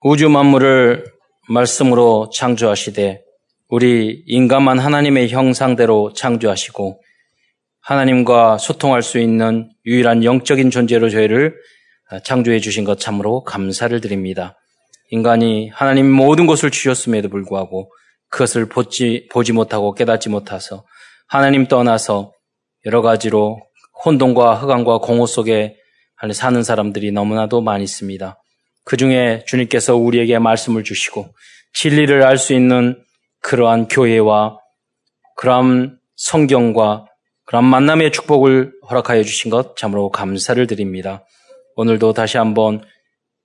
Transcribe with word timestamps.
우주 0.00 0.28
만물을 0.28 1.04
말씀으로 1.48 2.30
창조하시되 2.32 3.20
우리 3.68 4.22
인간만 4.26 4.78
하나님의 4.78 5.28
형상대로 5.28 6.12
창조하시고 6.12 7.02
하나님과 7.80 8.58
소통할 8.58 9.02
수 9.02 9.18
있는 9.18 9.72
유일한 9.84 10.22
영적인 10.22 10.70
존재로 10.70 11.10
저희를 11.10 11.56
창조해 12.22 12.60
주신 12.60 12.84
것 12.84 13.00
참으로 13.00 13.42
감사를 13.42 14.00
드립니다. 14.00 14.56
인간이 15.10 15.68
하나님 15.70 16.08
모든 16.12 16.46
것을 16.46 16.70
주셨음에도 16.70 17.28
불구하고 17.28 17.90
그것을 18.28 18.68
보지, 18.68 19.26
보지 19.32 19.52
못하고 19.52 19.94
깨닫지 19.94 20.28
못해서 20.28 20.84
하나님 21.26 21.66
떠나서 21.66 22.32
여러 22.86 23.02
가지로 23.02 23.60
혼돈과 24.04 24.54
흑암과 24.54 24.98
공허 24.98 25.26
속에 25.26 25.74
사는 26.32 26.62
사람들이 26.62 27.10
너무나도 27.10 27.62
많이 27.62 27.82
있습니다. 27.82 28.38
그 28.88 28.96
중에 28.96 29.44
주님께서 29.46 29.96
우리에게 29.96 30.38
말씀을 30.38 30.82
주시고 30.82 31.34
진리를 31.74 32.22
알 32.22 32.38
수 32.38 32.54
있는 32.54 32.98
그러한 33.42 33.86
교회와 33.88 34.58
그러한 35.36 35.98
성경과 36.16 37.04
그러한 37.44 37.68
만남의 37.68 38.12
축복을 38.12 38.72
허락하여 38.88 39.24
주신 39.24 39.50
것 39.50 39.76
참으로 39.76 40.08
감사를 40.08 40.66
드립니다. 40.66 41.26
오늘도 41.76 42.14
다시 42.14 42.38
한번 42.38 42.82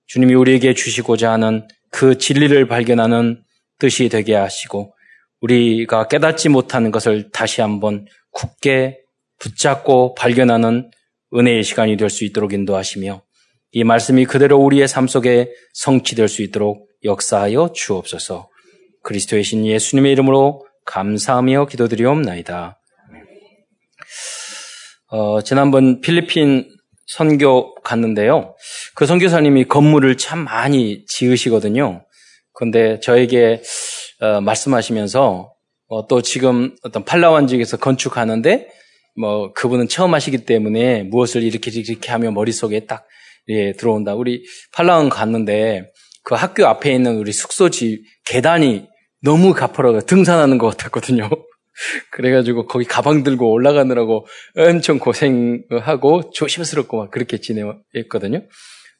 주님이 0.06 0.32
우리에게 0.32 0.72
주시고자 0.72 1.32
하는 1.32 1.68
그 1.90 2.16
진리를 2.16 2.66
발견하는 2.66 3.44
뜻이 3.78 4.08
되게 4.08 4.34
하시고 4.34 4.94
우리가 5.42 6.08
깨닫지 6.08 6.48
못하는 6.48 6.90
것을 6.90 7.30
다시 7.32 7.60
한번 7.60 8.06
굳게 8.30 8.98
붙잡고 9.40 10.14
발견하는 10.14 10.90
은혜의 11.34 11.64
시간이 11.64 11.98
될 11.98 12.08
수 12.08 12.24
있도록 12.24 12.54
인도하시며 12.54 13.20
이 13.76 13.82
말씀이 13.82 14.24
그대로 14.24 14.58
우리의 14.58 14.86
삶 14.86 15.08
속에 15.08 15.50
성취될 15.72 16.28
수 16.28 16.42
있도록 16.42 16.88
역사하여 17.02 17.72
주옵소서. 17.74 18.48
그리스도의 19.02 19.42
신 19.42 19.66
예수님의 19.66 20.12
이름으로 20.12 20.64
감사하며 20.86 21.66
기도드리옵나이다. 21.66 22.78
어, 25.08 25.42
지난번 25.42 26.00
필리핀 26.00 26.68
선교 27.06 27.74
갔는데요. 27.82 28.54
그 28.94 29.06
선교사님이 29.06 29.64
건물을 29.64 30.18
참 30.18 30.44
많이 30.44 31.04
지으시거든요. 31.06 32.04
그런데 32.52 33.00
저에게 33.00 33.60
어, 34.20 34.40
말씀하시면서 34.40 35.52
어, 35.88 36.06
또 36.06 36.22
지금 36.22 36.76
어떤 36.84 37.04
팔라완 37.04 37.48
지역에서 37.48 37.78
건축하는데 37.78 38.68
뭐 39.16 39.52
그분은 39.52 39.88
처음 39.88 40.14
하시기 40.14 40.44
때문에 40.44 41.02
무엇을 41.02 41.42
이렇게 41.42 41.72
이렇게 41.72 42.12
하면 42.12 42.34
머릿속에 42.34 42.86
딱 42.86 43.04
예, 43.48 43.72
들어온다. 43.72 44.14
우리 44.14 44.44
팔라운 44.72 45.08
갔는데 45.08 45.90
그 46.22 46.34
학교 46.34 46.66
앞에 46.66 46.92
있는 46.92 47.16
우리 47.16 47.32
숙소집 47.32 48.02
계단이 48.24 48.86
너무 49.22 49.54
가파라가 49.54 50.00
등산하는 50.00 50.58
것 50.58 50.76
같았거든요. 50.76 51.28
그래가지고 52.12 52.66
거기 52.66 52.84
가방 52.84 53.22
들고 53.22 53.50
올라가느라고 53.50 54.26
엄청 54.56 54.98
고생하고 54.98 56.30
조심스럽고 56.30 56.96
막 56.98 57.10
그렇게 57.10 57.38
지내했거든요. 57.38 58.46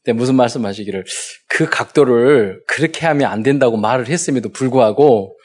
근데 0.05 0.19
무슨 0.19 0.35
말씀 0.35 0.67
하시기를 0.67 1.05
그 1.49 1.69
각도를 1.69 2.63
그렇게 2.67 3.07
하면 3.07 3.31
안 3.31 3.43
된다고 3.43 3.77
말을 3.77 4.09
했음에도 4.09 4.51
불구하고 4.51 5.37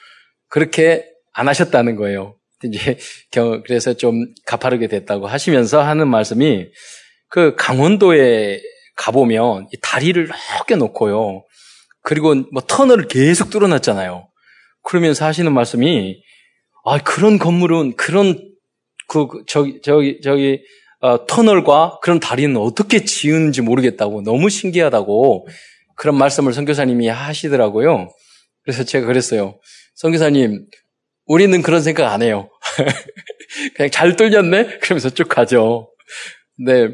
그렇게 0.49 1.05
안 1.33 1.47
하셨다는 1.47 1.95
거예요. 1.95 2.35
이제 2.63 2.97
그래서 3.63 3.93
좀 3.93 4.25
가파르게 4.45 4.87
됐다고 4.87 5.27
하시면서 5.27 5.81
하는 5.81 6.09
말씀이 6.09 6.67
그 7.29 7.55
강원도에 7.55 8.59
가보면 8.99 9.67
이 9.71 9.77
다리를 9.81 10.29
넓게 10.57 10.75
놓고요. 10.75 11.43
그리고 12.03 12.35
뭐 12.51 12.61
터널을 12.65 13.07
계속 13.07 13.49
뚫어놨잖아요. 13.49 14.27
그러면서 14.83 15.25
하시는 15.25 15.51
말씀이 15.51 16.21
아 16.85 16.97
그런 16.99 17.39
건물은 17.39 17.95
그런 17.95 18.37
그, 19.07 19.27
그 19.27 19.43
저기 19.47 19.79
저기 19.83 20.19
저기 20.21 20.61
어, 21.01 21.25
터널과 21.25 21.99
그런 22.01 22.19
다리는 22.19 22.55
어떻게 22.57 23.05
지은지 23.05 23.61
모르겠다고 23.61 24.21
너무 24.21 24.49
신기하다고 24.49 25.47
그런 25.95 26.17
말씀을 26.17 26.53
선교사님이 26.53 27.07
하시더라고요. 27.07 28.09
그래서 28.63 28.83
제가 28.83 29.07
그랬어요. 29.07 29.59
선교사님 29.95 30.65
우리는 31.25 31.61
그런 31.61 31.81
생각 31.81 32.11
안 32.11 32.21
해요. 32.21 32.49
그냥 33.75 33.91
잘 33.91 34.15
뚫렸네? 34.15 34.79
그러면서 34.79 35.09
쭉 35.09 35.29
가죠. 35.29 35.89
근데 36.59 36.93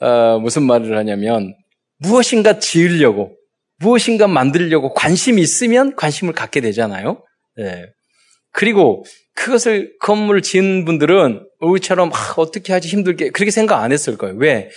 어, 0.00 0.38
무슨 0.38 0.62
말을 0.62 0.96
하냐면 0.96 1.54
무엇인가 1.98 2.58
지으려고 2.58 3.36
무엇인가 3.78 4.28
만들려고 4.28 4.94
관심이 4.94 5.42
있으면 5.42 5.96
관심을 5.96 6.32
갖게 6.32 6.60
되잖아요. 6.60 7.22
네. 7.56 7.86
그리고 8.52 9.04
그것을 9.34 9.92
건물을 10.00 10.42
지은 10.42 10.84
분들은 10.84 11.44
우리처럼 11.58 12.12
아, 12.12 12.34
어떻게 12.36 12.72
하지 12.72 12.88
힘들게 12.88 13.30
그렇게 13.30 13.50
생각 13.50 13.82
안 13.82 13.90
했을 13.90 14.16
거예요. 14.16 14.36
왜? 14.36 14.70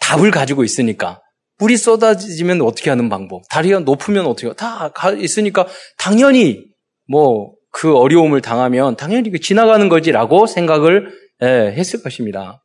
답을 0.00 0.30
가지고 0.30 0.64
있으니까. 0.64 1.20
물이 1.58 1.76
쏟아지면 1.76 2.62
어떻게 2.62 2.90
하는 2.90 3.08
방법, 3.08 3.42
다리가 3.50 3.80
높으면 3.80 4.26
어떻게, 4.26 4.50
다 4.54 4.92
있으니까 5.18 5.66
당연히 5.98 6.64
뭐 7.06 7.60
그 7.72 7.96
어려움을 7.96 8.40
당하면 8.40 8.96
당연히 8.96 9.30
그 9.30 9.38
지나가는 9.38 9.88
거지라고 9.88 10.46
생각을 10.46 11.10
예, 11.42 11.46
했을 11.46 12.02
것입니다. 12.02 12.62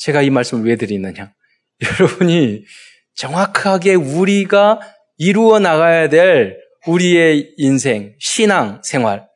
제가 0.00 0.22
이 0.22 0.30
말씀을 0.30 0.66
왜 0.66 0.76
드리느냐? 0.76 1.32
여러분이 2.00 2.64
정확하게 3.14 3.94
우리가 3.94 4.80
이루어 5.18 5.58
나가야 5.58 6.08
될 6.08 6.56
우리의 6.86 7.52
인생, 7.58 8.14
신앙, 8.18 8.80
생활, 8.82 9.26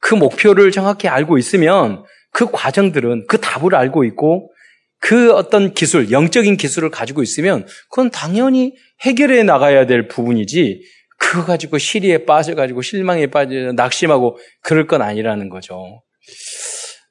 그 0.00 0.14
목표를 0.14 0.72
정확히 0.72 1.08
알고 1.08 1.38
있으면 1.38 2.04
그 2.32 2.50
과정들은 2.50 3.26
그 3.28 3.40
답을 3.40 3.74
알고 3.74 4.04
있고 4.04 4.52
그 5.00 5.32
어떤 5.32 5.74
기술, 5.74 6.10
영적인 6.10 6.56
기술을 6.56 6.90
가지고 6.90 7.22
있으면 7.22 7.66
그건 7.88 8.10
당연히 8.10 8.74
해결해 9.02 9.44
나가야 9.44 9.86
될 9.86 10.08
부분이지 10.08 10.82
그거 11.18 11.44
가지고 11.44 11.78
시리에 11.78 12.24
빠져가지고 12.24 12.82
실망에 12.82 13.28
빠져 13.28 13.72
낙심하고 13.72 14.38
그럴 14.62 14.88
건 14.88 15.02
아니라는 15.02 15.48
거죠. 15.48 16.02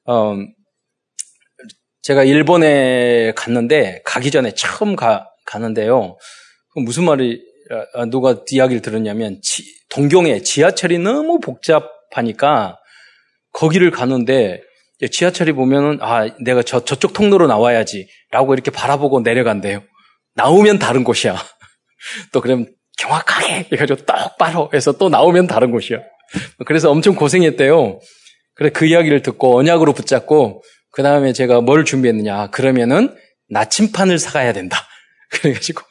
음, 0.10 0.54
제가 2.08 2.24
일본에 2.24 3.34
갔는데 3.36 4.02
가기 4.06 4.32
전에 4.32 4.54
처음 4.54 4.96
가, 4.96 5.28
가는데요. 5.46 6.18
무슨 6.74 7.04
말이 7.04 7.42
아, 7.94 8.06
누가 8.06 8.38
이야기를 8.50 8.82
들었냐면 8.82 9.42
지, 9.44 9.64
동경에 9.90 10.42
지하철이 10.42 11.00
너무 11.00 11.42
복잡하니까 11.42 12.78
거기를 13.52 13.92
가는데 13.92 14.62
지하철이 15.12 15.52
보면은 15.52 15.98
아 16.00 16.34
내가 16.40 16.64
저 16.64 16.86
저쪽 16.86 17.12
통로로 17.12 17.46
나와야지라고 17.46 18.54
이렇게 18.54 18.72
바라보고 18.72 19.20
내려간대요. 19.20 19.84
나오면 20.36 20.80
다른 20.80 21.04
곳이야. 21.04 21.36
또 22.32 22.40
그럼 22.40 22.68
정확하게 22.96 23.68
해가지고 23.74 24.06
똑바로 24.06 24.70
해서 24.74 24.94
또 24.94 25.10
나오면 25.10 25.48
다른 25.48 25.72
곳이야. 25.72 26.00
그래서 26.66 26.90
엄청 26.90 27.16
고생했대요. 27.16 28.00
그래 28.56 28.70
그 28.70 28.86
이야기를 28.86 29.24
듣고 29.24 29.58
언약으로 29.58 29.92
붙잡고 29.92 30.64
그 30.92 31.04
다음에 31.04 31.34
제가 31.34 31.62
뭘 31.62 31.86
준비했느냐. 31.86 32.50
그러면은 32.52 33.16
나침판을 33.50 34.20
사가야 34.20 34.54
된다. 34.54 34.78
그래가지고 35.32 35.82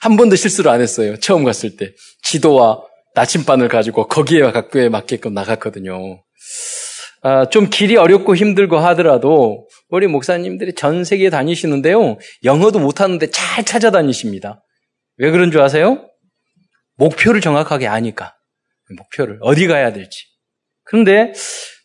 한 0.00 0.16
번도 0.16 0.36
실수를 0.36 0.70
안 0.70 0.80
했어요. 0.80 1.18
처음 1.18 1.44
갔을 1.44 1.76
때. 1.76 1.92
지도와 2.22 2.82
나침반을 3.14 3.68
가지고 3.68 4.08
거기에 4.08 4.42
각도에 4.52 4.88
맞게끔 4.88 5.34
나갔거든요. 5.34 6.22
아, 7.22 7.48
좀 7.48 7.70
길이 7.70 7.96
어렵고 7.96 8.36
힘들고 8.36 8.78
하더라도 8.78 9.66
우리 9.88 10.06
목사님들이 10.06 10.74
전 10.74 11.04
세계에 11.04 11.30
다니시는데요. 11.30 12.18
영어도 12.44 12.78
못하는데 12.78 13.30
잘 13.30 13.64
찾아다니십니다. 13.64 14.62
왜 15.16 15.30
그런 15.30 15.50
줄 15.50 15.60
아세요? 15.60 16.08
목표를 16.96 17.40
정확하게 17.40 17.86
아니까. 17.86 18.34
목표를. 18.96 19.38
어디 19.40 19.66
가야 19.66 19.92
될지. 19.92 20.24
그런데 20.84 21.32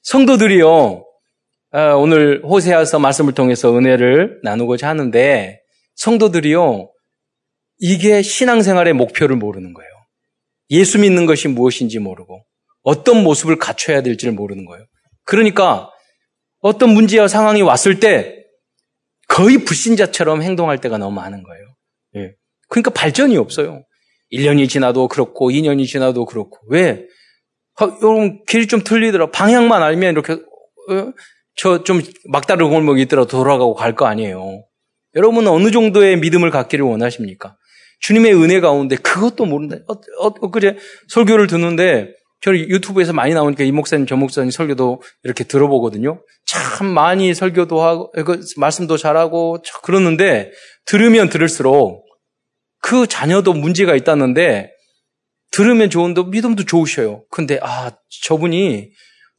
성도들이요. 0.03 1.05
아, 1.73 1.93
오늘 1.93 2.41
호세아서 2.43 2.99
말씀을 2.99 3.33
통해서 3.33 3.75
은혜를 3.75 4.41
나누고자 4.43 4.89
하는데 4.89 5.61
성도들이요 5.95 6.91
이게 7.79 8.21
신앙생활의 8.21 8.93
목표를 8.93 9.37
모르는 9.37 9.73
거예요. 9.73 9.89
예수 10.69 10.99
믿는 10.99 11.25
것이 11.25 11.47
무엇인지 11.47 11.99
모르고 11.99 12.43
어떤 12.83 13.23
모습을 13.23 13.57
갖춰야 13.57 14.01
될지를 14.01 14.33
모르는 14.33 14.65
거예요. 14.65 14.85
그러니까 15.23 15.89
어떤 16.59 16.89
문제와 16.89 17.29
상황이 17.29 17.61
왔을 17.61 17.99
때 17.99 18.43
거의 19.29 19.59
불신자처럼 19.59 20.41
행동할 20.41 20.79
때가 20.79 20.97
너무 20.97 21.15
많은 21.15 21.41
거예요. 21.43 21.65
예. 22.17 22.35
그러니까 22.67 22.91
발전이 22.91 23.37
없어요. 23.37 23.85
1년이 24.33 24.67
지나도 24.69 25.07
그렇고 25.07 25.49
2년이 25.49 25.87
지나도 25.87 26.25
그렇고 26.25 26.57
왜? 26.69 27.05
아, 27.75 27.97
여러분 28.03 28.43
길이 28.45 28.67
좀 28.67 28.83
틀리더라. 28.83 29.31
방향만 29.31 29.81
알면 29.81 30.11
이렇게 30.11 30.33
어? 30.33 31.13
저 31.55 31.83
좀 31.83 32.01
막다른 32.29 32.69
골목이 32.69 33.01
있더라도 33.03 33.29
돌아가고 33.37 33.73
갈 33.75 33.95
거 33.95 34.05
아니에요. 34.05 34.63
여러분은 35.15 35.51
어느 35.51 35.71
정도의 35.71 36.17
믿음을 36.19 36.49
갖기를 36.51 36.85
원하십니까? 36.85 37.57
주님의 37.99 38.33
은혜 38.35 38.59
가운데 38.59 38.95
그것도 38.95 39.45
모른다. 39.45 39.77
어, 39.87 39.93
어, 40.25 40.51
그래 40.51 40.75
설교를 41.09 41.47
듣는데 41.47 42.13
저는 42.41 42.59
유튜브에서 42.69 43.13
많이 43.13 43.33
나오니까 43.35 43.63
이 43.63 43.71
목사님, 43.71 44.07
저 44.07 44.15
목사님 44.15 44.49
설교도 44.49 45.03
이렇게 45.23 45.43
들어보거든요. 45.43 46.23
참 46.47 46.87
많이 46.87 47.35
설교도 47.35 47.81
하고, 47.81 48.11
그 48.25 48.41
말씀도 48.57 48.97
잘하고, 48.97 49.61
그러는데, 49.83 50.49
들으면 50.85 51.29
들을수록 51.29 52.03
그 52.81 53.05
자녀도 53.05 53.53
문제가 53.53 53.95
있다는데, 53.95 54.71
들으면 55.51 55.91
좋은데 55.91 56.23
믿음도 56.31 56.65
좋으셔요. 56.65 57.25
근데, 57.29 57.59
아, 57.61 57.91
저분이 58.23 58.89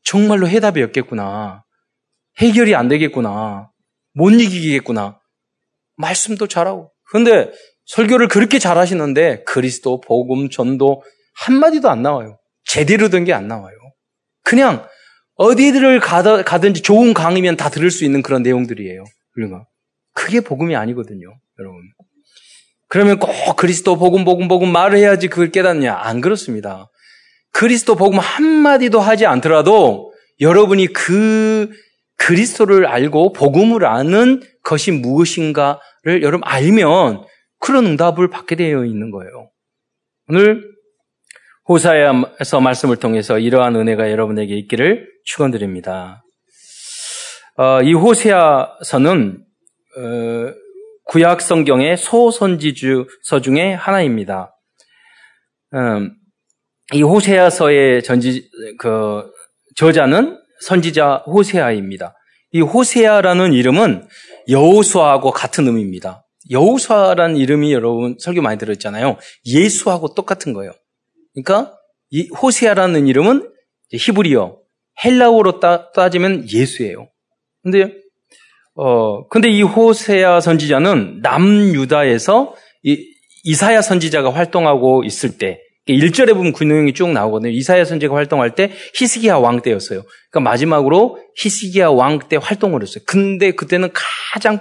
정말로 0.05 0.47
해답이 0.47 0.81
없겠구나. 0.85 1.65
해결이 2.39 2.75
안 2.75 2.89
되겠구나. 2.89 3.71
못 4.15 4.31
이기겠구나. 4.31 5.19
말씀도 5.97 6.47
잘하고. 6.47 6.91
근데 7.11 7.51
설교를 7.87 8.29
그렇게 8.29 8.59
잘하시는데 8.59 9.45
그리스도, 9.45 10.01
복음, 10.01 10.49
전도 10.51 11.03
한마디도 11.35 11.91
안 11.91 12.03
나와요. 12.03 12.39
제대로 12.65 13.09
된 13.09 13.25
게 13.25 13.33
안 13.33 13.49
나와요. 13.49 13.75
그냥 14.45 14.87
어디를 15.37 16.01
가든지 16.01 16.83
좋은 16.83 17.15
강의면 17.15 17.57
다 17.57 17.69
들을 17.69 17.91
수 17.91 18.05
있는 18.05 18.23
그런 18.23 18.43
내용들이에요. 18.43 19.05
그러니까 19.35 19.65
그게 20.15 20.41
복음이 20.41 20.77
아니거든요, 20.77 21.27
여러분. 21.59 21.81
그러면 22.89 23.19
꼭 23.19 23.57
그리스도 23.57 23.97
복음, 23.97 24.25
복음, 24.25 24.49
복음 24.49 24.71
말을 24.71 24.99
해야지 24.99 25.29
그걸 25.29 25.51
깨닫냐? 25.51 25.95
안 25.95 26.21
그렇습니다. 26.21 26.91
그리스도 27.53 27.97
복음 27.97 28.19
한마디도 28.19 29.01
하지 29.01 29.27
않더라도 29.27 30.13
여러분이 30.41 30.89
그 30.89 31.71
그리스도를 32.23 32.87
알고 32.87 33.33
복음을 33.33 33.85
아는 33.85 34.43
것이 34.63 34.93
무엇인가를 34.93 36.23
여러분 36.23 36.41
알면 36.45 37.25
그런 37.59 37.87
응답을 37.87 38.31
받게 38.31 38.55
되어 38.55 38.85
있는 38.85 39.11
거예요. 39.11 39.51
오늘 40.29 40.63
호사야서 41.69 42.61
말씀을 42.61 42.97
통해서 42.97 43.39
이러한 43.39 43.77
은혜가 43.77 44.11
여러분에게 44.11 44.57
있기를 44.57 45.09
축원드립니다. 45.25 46.23
어, 47.57 47.83
이 47.83 47.93
호세아서는 47.93 49.45
어, 49.97 50.55
구약 51.05 51.41
성경의 51.41 51.97
소선지주서 51.97 53.41
중에 53.43 53.75
하나입니다. 53.75 54.57
음, 55.75 56.15
이 56.93 57.03
호세아서의 57.03 58.03
전지 58.03 58.49
그 58.79 59.31
저자는 59.77 60.42
선지자 60.67 61.25
호세아입니다. 61.27 62.15
이 62.53 62.61
호세아라는 62.61 63.53
이름은 63.53 64.07
여호수아하고 64.49 65.31
같은 65.31 65.67
의미입니다. 65.67 66.27
여호수아라는 66.51 67.37
이름이 67.37 67.73
여러분 67.73 68.17
설교 68.19 68.43
많이 68.43 68.59
들었잖아요. 68.59 69.17
예수하고 69.47 70.15
똑같은 70.15 70.53
거예요. 70.53 70.73
그러니까 71.35 71.75
이 72.11 72.29
호세아라는 72.29 73.07
이름은 73.07 73.51
히브리어, 73.93 74.59
헬라어로 75.05 75.61
따, 75.61 75.91
따지면 75.93 76.47
예수예요. 76.51 77.09
근데 77.63 77.95
어 78.75 79.27
근데 79.29 79.49
이 79.49 79.63
호세아 79.63 80.41
선지자는 80.41 81.21
남유다에서 81.23 82.55
이, 82.83 82.99
이사야 83.45 83.83
선지자가 83.83 84.33
활동하고 84.33 85.05
있을 85.05 85.39
때 85.39 85.61
1절에 85.89 86.35
보면 86.35 86.53
그 86.53 86.65
내용이 86.65 86.95
쭉 86.95 87.11
나오거든요. 87.11 87.51
이사야 87.51 87.85
선지자가 87.85 88.15
활동할 88.15 88.55
때 88.55 88.71
히스기야 88.95 89.37
왕 89.37 89.63
때였어요. 89.63 90.03
그러니까 90.31 90.51
마지막으로 90.51 91.19
히스기야 91.37 91.89
왕 91.89 92.21
때 92.29 92.37
활동을 92.41 92.83
했어요. 92.83 93.03
근데 93.07 93.53
그때는 93.53 93.91
가장 94.33 94.61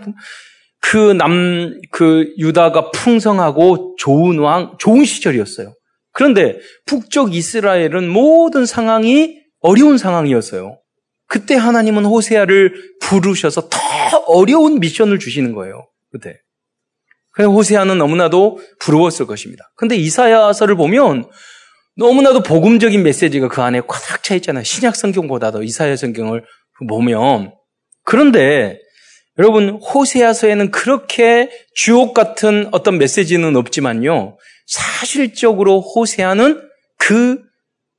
그 0.80 1.14
남, 1.14 1.80
그 1.92 2.34
유다가 2.40 2.90
풍성하고 2.92 3.96
좋은 4.00 4.40
왕, 4.40 4.76
좋은 4.80 5.06
시절이었어요. 5.06 5.74
그런데 6.12 6.58
북쪽 6.86 7.36
이스라엘은 7.36 8.10
모든 8.10 8.66
상황이 8.66 9.40
어려운 9.60 9.98
상황이었어요. 9.98 10.80
그때 11.28 11.56
하나님은 11.56 12.04
호세아를 12.06 12.74
부르셔서 13.02 13.70
더 13.70 13.78
어려운 14.26 14.80
미션을 14.80 15.20
주시는 15.20 15.54
거예요. 15.54 15.88
그때. 16.12 16.40
그래서 17.34 17.52
호세아는 17.52 17.98
너무나도 17.98 18.60
부러웠을 18.80 19.26
것입니다. 19.26 19.72
근데 19.76 19.96
이사야서를 19.96 20.76
보면 20.76 21.30
너무나도 21.96 22.44
복음적인 22.44 23.04
메시지가 23.04 23.48
그 23.48 23.62
안에 23.62 23.82
꽉 23.88 24.24
차 24.24 24.36
있잖아요. 24.36 24.64
신약 24.64 24.96
성경보다도 24.96 25.64
이사야 25.64 25.96
성경을 25.96 26.44
보면. 26.88 27.54
그런데 28.04 28.80
여러분 29.38 29.70
호세아서에는 29.70 30.72
그렇게 30.72 31.50
주옥 31.74 32.14
같은 32.14 32.70
어떤 32.72 32.98
메시지는 32.98 33.56
없지만요. 33.56 34.38
사실적으로 34.68 35.82
호세아는 35.82 36.62
그 36.98 37.42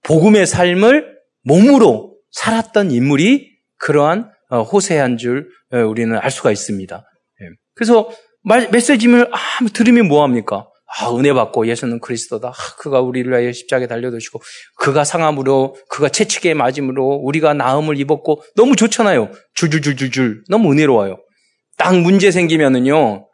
복음의 0.05 0.46
삶을 0.46 1.17
몸으로 1.44 2.17
살았던 2.31 2.90
인물이 2.90 3.50
그러한 3.79 4.31
어, 4.50 4.62
호세한 4.62 5.17
줄 5.17 5.49
어, 5.73 5.79
우리는 5.79 6.17
알 6.17 6.31
수가 6.31 6.50
있습니다. 6.50 6.96
예. 6.96 7.46
그래서 7.75 8.11
메시지를 8.44 9.28
아, 9.32 9.38
들으면 9.72 10.08
뭐합니까? 10.08 10.68
아, 10.98 11.10
은혜 11.16 11.32
받고 11.32 11.66
예수는 11.66 12.00
그리스도다. 12.00 12.48
아, 12.48 12.76
그가 12.78 13.00
우리를 13.00 13.30
위하여 13.30 13.50
십자가에 13.50 13.86
달려드시고 13.86 14.40
그가 14.78 15.04
상함으로 15.04 15.76
그가 15.88 16.08
채찍에 16.08 16.54
맞음으로 16.54 17.20
우리가 17.22 17.54
나음을 17.54 17.98
입었고 17.98 18.42
너무 18.56 18.76
좋잖아요. 18.76 19.30
줄줄줄줄줄 19.54 20.44
너무 20.48 20.72
은혜로워요. 20.72 21.16
딱 21.78 21.98
문제 21.98 22.30
생기면은요 22.30 23.26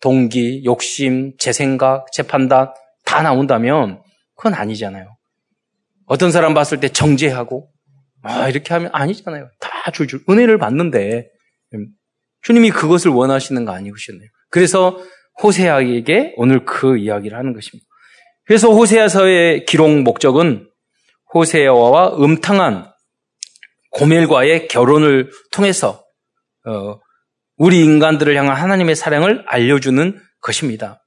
동기, 0.00 0.62
욕심, 0.64 1.32
제 1.38 1.52
생각, 1.52 2.04
제 2.12 2.22
판단 2.22 2.68
다 3.06 3.22
나온다면 3.22 4.02
그건 4.36 4.52
아니잖아요. 4.52 5.16
어떤 6.04 6.30
사람 6.30 6.52
봤을 6.52 6.80
때 6.80 6.88
정죄하고 6.88 7.70
아, 8.22 8.48
이렇게 8.48 8.74
하면 8.74 8.90
아니잖아요. 8.92 9.48
다 9.60 9.90
줄줄 9.90 10.24
은혜를 10.28 10.58
받는데 10.58 11.28
음, 11.74 11.86
주님이 12.42 12.70
그것을 12.70 13.10
원하시는 13.10 13.64
거 13.64 13.72
아니셨네요. 13.72 14.28
그래서 14.56 14.98
호세아에게 15.42 16.32
오늘 16.38 16.64
그 16.64 16.96
이야기를 16.96 17.36
하는 17.36 17.52
것입니다. 17.52 17.86
그래서 18.46 18.72
호세아서의 18.72 19.66
기록 19.66 19.90
목적은 20.00 20.66
호세아와 21.34 22.16
음탕한 22.16 22.90
고멜과의 23.90 24.68
결혼을 24.68 25.30
통해서 25.52 26.02
어, 26.64 26.98
우리 27.58 27.84
인간들을 27.84 28.34
향한 28.34 28.56
하나님의 28.56 28.96
사랑을 28.96 29.44
알려주는 29.46 30.18
것입니다. 30.40 31.04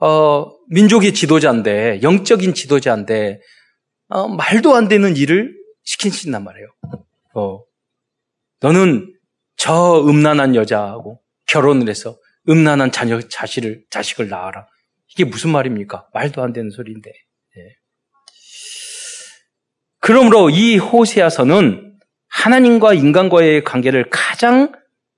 어, 0.00 0.50
민족의 0.68 1.14
지도자인데, 1.14 2.02
영적인 2.02 2.52
지도자인데, 2.52 3.38
어, 4.08 4.26
말도 4.26 4.74
안 4.74 4.88
되는 4.88 5.16
일을 5.16 5.54
시킨단 5.84 6.42
말이에요. 6.42 6.66
어, 7.36 7.60
너는 8.58 9.14
저 9.56 10.00
음란한 10.04 10.56
여자하고 10.56 11.20
결혼을 11.46 11.88
해서 11.88 12.16
음란한 12.48 12.92
자녀, 12.92 13.20
자식을, 13.20 13.84
자식을 13.90 14.28
낳아라. 14.28 14.66
이게 15.12 15.24
무슨 15.24 15.50
말입니까? 15.50 16.06
말도 16.12 16.42
안 16.42 16.52
되는 16.52 16.70
소리인데. 16.70 17.10
네. 17.10 17.62
그러므로 20.00 20.50
이 20.50 20.78
호세아서는 20.78 21.98
하나님과 22.28 22.94
인간과의 22.94 23.64
관계를 23.64 24.10
가장 24.10 24.72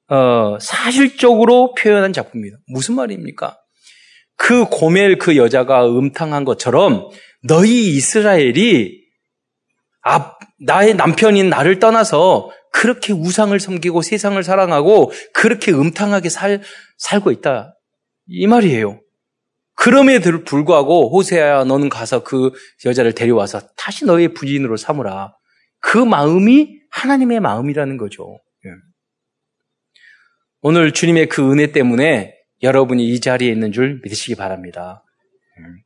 어, 0.08 0.58
사실적으로 0.61 1.75
표현한 1.75 2.12
작품입니다. 2.12 2.58
무슨 2.68 2.94
말입니까? 2.94 3.58
그 4.37 4.64
고멜 4.66 5.16
그 5.16 5.37
여자가 5.37 5.87
음탕한 5.87 6.44
것처럼 6.44 7.11
너희 7.42 7.94
이스라엘이 7.97 9.04
아, 10.02 10.35
나의 10.61 10.94
남편인 10.94 11.50
나를 11.50 11.80
떠나서 11.80 12.50
그렇게 12.72 13.12
우상을 13.12 13.58
섬기고 13.58 14.02
세상을 14.02 14.42
사랑하고 14.42 15.12
그렇게 15.34 15.72
음탕하게 15.72 16.28
살, 16.28 16.62
살고 16.98 17.30
있다. 17.32 17.75
이 18.28 18.46
말이에요. 18.46 19.00
그럼에도 19.75 20.44
불구하고 20.44 21.16
호세아야 21.16 21.64
너는 21.64 21.88
가서 21.88 22.25
그 22.25 22.50
여자를 22.84 23.14
데려와서 23.14 23.60
다시 23.76 24.04
너의 24.04 24.34
부인으로 24.34 24.76
삼으라. 24.76 25.34
그 25.80 25.98
마음이 25.98 26.80
하나님의 26.90 27.40
마음이라는 27.40 27.96
거죠. 27.96 28.40
예. 28.66 28.70
오늘 30.60 30.92
주님의 30.92 31.28
그 31.28 31.52
은혜 31.52 31.70
때문에 31.70 32.34
여러분이 32.62 33.06
이 33.06 33.20
자리에 33.20 33.50
있는 33.50 33.70
줄 33.70 34.00
믿으시기 34.02 34.34
바랍니다. 34.34 35.04
음. 35.58 35.82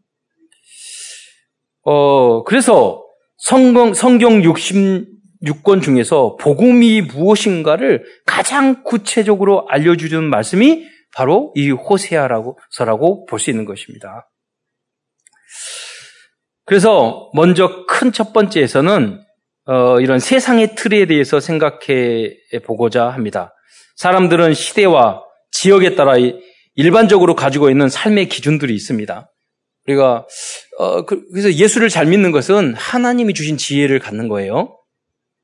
어, 1.83 2.45
그래서 2.45 3.05
성경, 3.37 3.93
성경 3.93 4.43
66권 5.45 5.83
중에서 5.83 6.37
복음이 6.37 7.03
무엇인가를 7.03 8.05
가장 8.27 8.83
구체적으로 8.85 9.67
알려주는 9.69 10.23
말씀이 10.25 10.87
바로 11.15 11.53
이 11.55 11.71
호세아라고서라고 11.71 13.27
볼 13.27 13.39
수 13.39 13.51
있는 13.51 13.65
것입니다. 13.65 14.29
그래서 16.65 17.31
먼저 17.35 17.85
큰 17.87 18.13
첫 18.13 18.33
번째에서는 18.33 19.21
어, 19.67 20.01
이런 20.01 20.19
세상의 20.19 20.75
틀에 20.75 21.07
대해서 21.07 21.39
생각해 21.41 22.31
보고자 22.65 23.09
합니다. 23.09 23.55
사람들은 23.97 24.55
시대와 24.55 25.23
지역에 25.51 25.95
따라 25.95 26.15
일반적으로 26.75 27.35
가지고 27.37 27.71
있는 27.71 27.89
삶의 27.89 28.29
기준들이 28.29 28.75
있습니다. 28.75 29.29
우리가 29.87 30.27
어, 30.79 31.05
그, 31.05 31.23
그래서 31.31 31.53
예수를 31.53 31.89
잘 31.89 32.07
믿는 32.07 32.33
것은 32.33 32.75
하나님이 32.75 33.35
주신 33.35 33.57
지혜를 33.57 33.99
갖는 33.99 34.29
거예요. 34.29 34.77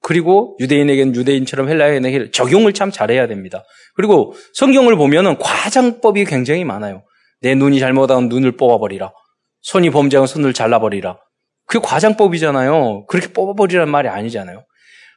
그리고 0.08 0.56
유대인에게는 0.58 1.14
유대인처럼 1.14 1.68
헬라인에게 1.68 2.30
적용을 2.30 2.72
참 2.72 2.90
잘해야 2.90 3.26
됩니다. 3.26 3.64
그리고 3.94 4.32
성경을 4.54 4.96
보면은 4.96 5.36
과장법이 5.36 6.24
굉장히 6.24 6.64
많아요. 6.64 7.02
내 7.42 7.54
눈이 7.54 7.78
잘못하면 7.78 8.30
눈을 8.30 8.52
뽑아버리라. 8.52 9.12
손이 9.60 9.90
범죄하면 9.90 10.26
손을 10.26 10.54
잘라버리라. 10.54 11.18
그게 11.66 11.86
과장법이잖아요. 11.86 13.04
그렇게 13.04 13.34
뽑아버리라는 13.34 13.92
말이 13.92 14.08
아니잖아요. 14.08 14.64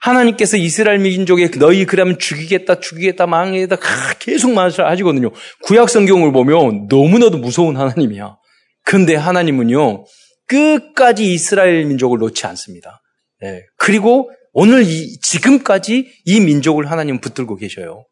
하나님께서 0.01 0.57
이스라엘 0.57 1.00
민족에 1.00 1.50
너희 1.51 1.86
그러면 1.86 2.19
죽이겠다, 2.19 2.81
죽이겠다, 2.81 3.27
망해다 3.27 3.77
계속 4.19 4.51
말하시거든요. 4.51 5.31
구약 5.63 5.89
성경을 5.89 6.33
보면 6.33 6.88
너무나도 6.89 7.38
무서운 7.38 7.77
하나님이야. 7.77 8.36
근데 8.83 9.15
하나님은요, 9.15 10.03
끝까지 10.48 11.33
이스라엘 11.33 11.86
민족을 11.86 12.19
놓지 12.19 12.45
않습니다. 12.45 13.01
네. 13.39 13.62
그리고 13.77 14.29
오늘 14.53 14.84
이, 14.84 15.20
지금까지 15.20 16.12
이 16.25 16.39
민족을 16.39 16.89
하나님 16.91 17.20
붙들고 17.20 17.55
계셔요. 17.55 18.05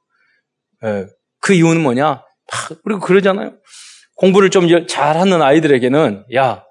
네. 0.81 1.05
그 1.41 1.53
이유는 1.53 1.81
뭐냐? 1.81 2.23
그리고 2.83 2.99
그러잖아요. 3.01 3.53
공부를 4.15 4.49
좀 4.49 4.67
잘하는 4.87 5.41
아이들에게는, 5.41 6.25
야, 6.35 6.63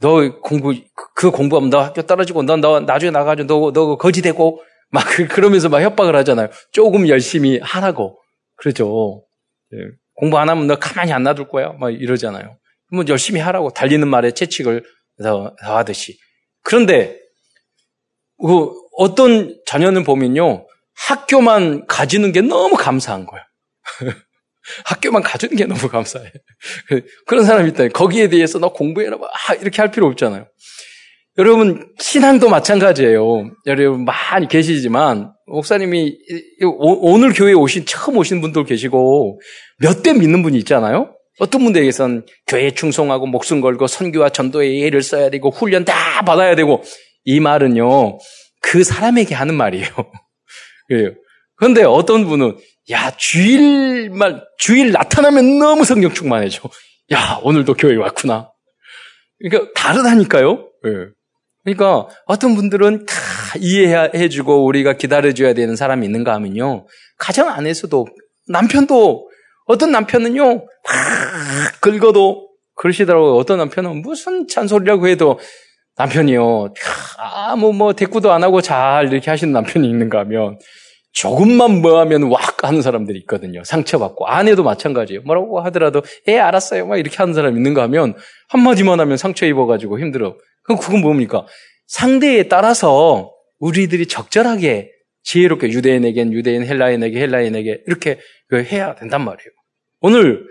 너 0.00 0.38
공부, 0.40 0.74
그 1.14 1.30
공부하면 1.30 1.70
너 1.70 1.80
학교 1.80 2.02
떨어지고, 2.02 2.42
너, 2.42 2.56
너 2.56 2.80
나중에 2.80 3.10
나가지고 3.10 3.46
너, 3.46 3.72
너 3.72 3.96
거지 3.96 4.22
되고, 4.22 4.62
막 4.90 5.04
그, 5.08 5.26
그러면서 5.28 5.68
막 5.68 5.80
협박을 5.80 6.16
하잖아요. 6.16 6.48
조금 6.72 7.08
열심히 7.08 7.58
하라고. 7.62 8.20
그러죠. 8.56 9.24
네. 9.70 9.78
공부 10.14 10.38
안 10.38 10.48
하면 10.50 10.66
너 10.66 10.76
가만히 10.76 11.12
안 11.12 11.22
놔둘 11.22 11.48
거야. 11.48 11.72
막 11.78 11.90
이러잖아요. 11.90 12.58
뭐 12.92 13.04
열심히 13.08 13.40
하라고 13.40 13.70
달리는 13.70 14.06
말에 14.06 14.32
채찍을 14.32 14.84
더 15.22 15.54
하듯이. 15.60 16.18
그런데 16.62 17.18
그 18.38 18.72
어떤 19.00 19.56
자녀는 19.66 20.04
보면요 20.04 20.66
학교만 21.06 21.86
가지는 21.86 22.32
게 22.32 22.42
너무 22.42 22.76
감사한 22.76 23.24
거예요. 23.24 23.44
학교만 24.84 25.22
가지는 25.22 25.56
게 25.56 25.64
너무 25.64 25.88
감사해. 25.88 26.30
그런 27.26 27.44
사람이 27.46 27.70
있다. 27.70 27.88
거기에 27.88 28.28
대해서 28.28 28.58
너 28.58 28.72
공부해라. 28.74 29.16
아, 29.16 29.54
이렇게 29.54 29.80
할 29.80 29.90
필요 29.90 30.06
없잖아요. 30.06 30.46
여러분, 31.38 31.88
신앙도 31.98 32.50
마찬가지예요. 32.50 33.50
여러분, 33.64 34.04
많이 34.04 34.46
계시지만, 34.48 35.32
목사님이 35.46 36.18
오늘 37.00 37.32
교회에 37.32 37.54
오신, 37.54 37.86
처음 37.86 38.18
오신 38.18 38.42
분들 38.42 38.64
계시고, 38.66 39.40
몇 39.78 40.02
대 40.02 40.12
믿는 40.12 40.42
분이 40.42 40.58
있잖아요? 40.58 41.16
어떤 41.38 41.64
분들에게선 41.64 42.26
교회에 42.46 42.72
충성하고 42.72 43.26
목숨 43.26 43.62
걸고 43.62 43.86
선교와 43.86 44.28
전도에 44.28 44.80
예를 44.80 45.02
써야 45.02 45.30
되고 45.30 45.48
훈련 45.48 45.86
다 45.86 46.20
받아야 46.26 46.54
되고 46.54 46.82
이 47.24 47.40
말은요 47.40 48.18
그 48.60 48.84
사람에게 48.84 49.34
하는 49.34 49.54
말이에요. 49.54 49.88
그래요. 50.88 51.14
그런데 51.56 51.82
어떤 51.84 52.24
분은 52.26 52.56
야 52.90 53.10
주일만 53.16 54.42
주일 54.58 54.92
나타나면 54.92 55.58
너무 55.58 55.84
성령 55.84 56.12
충만해져. 56.12 56.68
야 57.12 57.40
오늘도 57.42 57.74
교회 57.74 57.94
에 57.94 57.96
왔구나. 57.96 58.50
그러니까 59.38 59.72
다르다니까요. 59.74 60.68
네. 60.84 60.90
그러니까 61.64 62.08
어떤 62.26 62.54
분들은 62.54 63.06
다 63.06 63.14
이해해주고 63.58 64.64
우리가 64.64 64.94
기다려줘야 64.94 65.52
되는 65.52 65.76
사람이 65.76 66.06
있는가 66.06 66.32
하면요 66.32 66.86
가정 67.18 67.50
안에서도 67.50 68.06
남편도 68.48 69.30
어떤 69.70 69.92
남편은요, 69.92 70.44
막 70.44 70.66
긁어도 71.80 72.48
그러시더라고요. 72.74 73.36
어떤 73.36 73.58
남편은 73.58 74.02
무슨 74.02 74.48
잔소리라고 74.48 75.06
해도 75.06 75.38
남편이요, 76.00 76.72
아, 77.18 77.56
뭐, 77.56 77.72
뭐, 77.72 77.92
대꾸도 77.92 78.32
안 78.32 78.42
하고 78.42 78.62
잘 78.62 79.12
이렇게 79.12 79.30
하시는 79.30 79.52
남편이 79.52 79.86
있는가 79.86 80.20
하면 80.20 80.58
조금만 81.12 81.82
뭐 81.82 81.98
하면 82.00 82.22
왁 82.30 82.64
하는 82.64 82.80
사람들이 82.80 83.18
있거든요. 83.20 83.62
상처받고. 83.64 84.26
아내도 84.26 84.62
마찬가지예요. 84.62 85.22
뭐라고 85.22 85.60
하더라도, 85.60 86.02
예, 86.28 86.38
알았어요. 86.38 86.86
막 86.86 86.96
이렇게 86.96 87.16
하는 87.18 87.34
사람이 87.34 87.56
있는가 87.56 87.82
하면 87.82 88.14
한마디만 88.48 88.98
하면 88.98 89.16
상처 89.18 89.44
입어가지고 89.44 89.98
힘들어. 89.98 90.38
그럼 90.62 90.78
그건 90.78 91.02
뭡니까? 91.02 91.46
상대에 91.86 92.44
따라서 92.44 93.32
우리들이 93.58 94.06
적절하게 94.06 94.90
지혜롭게 95.22 95.68
유대인에겐 95.68 96.32
유대인, 96.32 96.64
헬라인에게 96.64 97.20
헬라인에게 97.20 97.82
이렇게 97.86 98.18
그 98.48 98.62
해야 98.62 98.94
된단 98.94 99.22
말이에요. 99.22 99.50
오늘 100.00 100.46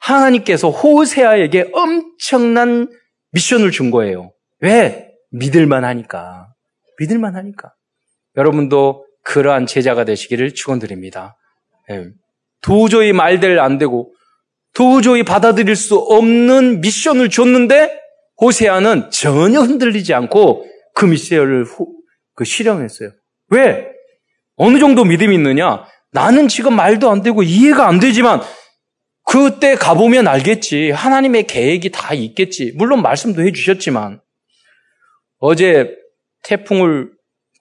하나님께서 0.00 0.70
호세아에게 0.70 1.70
엄청난 1.72 2.88
미션을 3.30 3.70
준 3.70 3.92
거예요. 3.92 4.32
왜? 4.60 5.12
믿을만 5.30 5.84
하니까. 5.84 6.48
믿을만 6.98 7.36
하니까. 7.36 7.72
여러분도 8.36 9.06
그러한 9.22 9.66
제자가 9.66 10.04
되시기를 10.04 10.54
축원드립니다. 10.54 11.36
네. 11.88 12.06
도저히 12.60 13.12
말들 13.12 13.60
안 13.60 13.78
되고 13.78 14.12
도저히 14.74 15.22
받아들일 15.22 15.76
수 15.76 15.96
없는 15.96 16.80
미션을 16.80 17.30
줬는데 17.30 18.00
호세아는 18.40 19.10
전혀 19.10 19.60
흔들리지 19.60 20.14
않고 20.14 20.64
그 20.94 21.04
미션을 21.04 21.64
후, 21.64 21.92
그 22.34 22.44
실행했어요. 22.44 23.10
왜? 23.50 23.88
어느 24.56 24.78
정도 24.78 25.04
믿음이 25.04 25.34
있느냐? 25.34 25.84
나는 26.12 26.48
지금 26.48 26.74
말도 26.74 27.10
안 27.10 27.22
되고 27.22 27.42
이해가 27.42 27.86
안 27.86 28.00
되지만 28.00 28.40
그때 29.24 29.74
가보면 29.74 30.26
알겠지. 30.26 30.90
하나님의 30.90 31.46
계획이 31.46 31.90
다 31.90 32.14
있겠지. 32.14 32.72
물론 32.76 33.02
말씀도 33.02 33.42
해주셨지만 33.42 34.20
어제 35.38 35.94
태풍을 36.44 37.10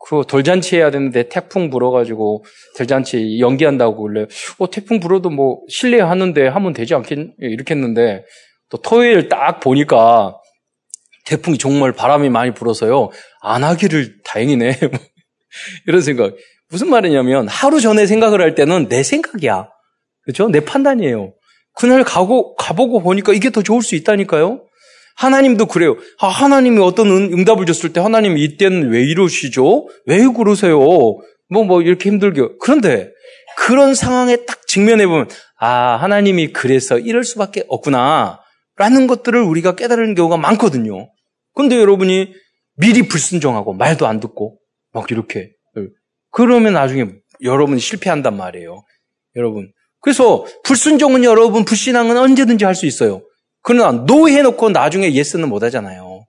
그 0.05 0.23
돌잔치 0.27 0.77
해야 0.77 0.91
되는데 0.91 1.27
태풍 1.27 1.69
불어가지고 1.69 2.45
돌잔치 2.77 3.39
연기한다고 3.39 4.03
그래. 4.03 4.27
어 4.59 4.69
태풍 4.69 4.99
불어도 4.99 5.29
뭐 5.29 5.61
실내 5.69 5.99
하는데 5.99 6.47
하면 6.47 6.73
되지 6.73 6.93
않겠 6.93 7.35
이렇게 7.39 7.73
했는데 7.73 8.23
또 8.69 8.77
토요일 8.77 9.27
딱 9.27 9.59
보니까 9.59 10.37
태풍이 11.25 11.57
정말 11.57 11.91
바람이 11.91 12.29
많이 12.29 12.53
불어서요 12.53 13.09
안 13.41 13.63
하기를 13.63 14.21
다행이네 14.23 14.79
이런 15.87 16.01
생각. 16.01 16.35
무슨 16.69 16.89
말이냐면 16.89 17.47
하루 17.47 17.79
전에 17.79 18.05
생각을 18.05 18.41
할 18.41 18.55
때는 18.55 18.89
내 18.89 19.03
생각이야. 19.03 19.69
그렇죠? 20.23 20.49
내 20.49 20.59
판단이에요. 20.59 21.33
그날 21.73 22.03
가고, 22.03 22.55
가보고 22.55 23.01
보니까 23.01 23.33
이게 23.33 23.49
더 23.51 23.61
좋을 23.61 23.81
수 23.81 23.95
있다니까요? 23.95 24.66
하나님도 25.17 25.65
그래요. 25.65 25.97
아, 26.19 26.27
하나님이 26.27 26.79
어떤 26.79 27.07
응답을 27.09 27.65
줬을 27.65 27.91
때 27.91 27.99
하나님 27.99 28.37
이때는 28.37 28.89
왜 28.89 29.03
이러시죠? 29.03 29.87
왜 30.05 30.25
그러세요? 30.27 30.77
뭐, 30.79 31.63
뭐, 31.65 31.81
이렇게 31.81 32.09
힘들게. 32.09 32.41
그런데 32.61 33.11
그런 33.57 33.95
상황에 33.95 34.45
딱 34.45 34.67
직면해 34.67 35.07
보면, 35.07 35.27
아, 35.59 35.97
하나님이 35.97 36.53
그래서 36.53 36.99
이럴 36.99 37.23
수밖에 37.23 37.63
없구나. 37.67 38.39
라는 38.75 39.07
것들을 39.07 39.41
우리가 39.41 39.75
깨달은 39.75 40.13
경우가 40.13 40.37
많거든요. 40.37 41.09
근데 41.55 41.77
여러분이 41.77 42.33
미리 42.75 43.07
불순종하고 43.07 43.73
말도 43.73 44.05
안 44.05 44.19
듣고 44.19 44.59
막 44.93 45.09
이렇게. 45.09 45.51
그러면 46.29 46.73
나중에 46.73 47.07
여러분이 47.41 47.79
실패한단 47.79 48.37
말이에요. 48.37 48.83
여러분. 49.35 49.71
그래서 50.01 50.45
불순종은 50.63 51.23
여러분, 51.23 51.65
불신앙은 51.65 52.15
언제든지 52.17 52.65
할 52.65 52.75
수 52.75 52.85
있어요. 52.85 53.23
그러나 53.67 54.05
no 54.05 54.29
해놓고 54.29 54.69
나중에 54.69 55.11
yes는 55.11 55.49
못 55.49 55.61
하잖아요. 55.61 56.25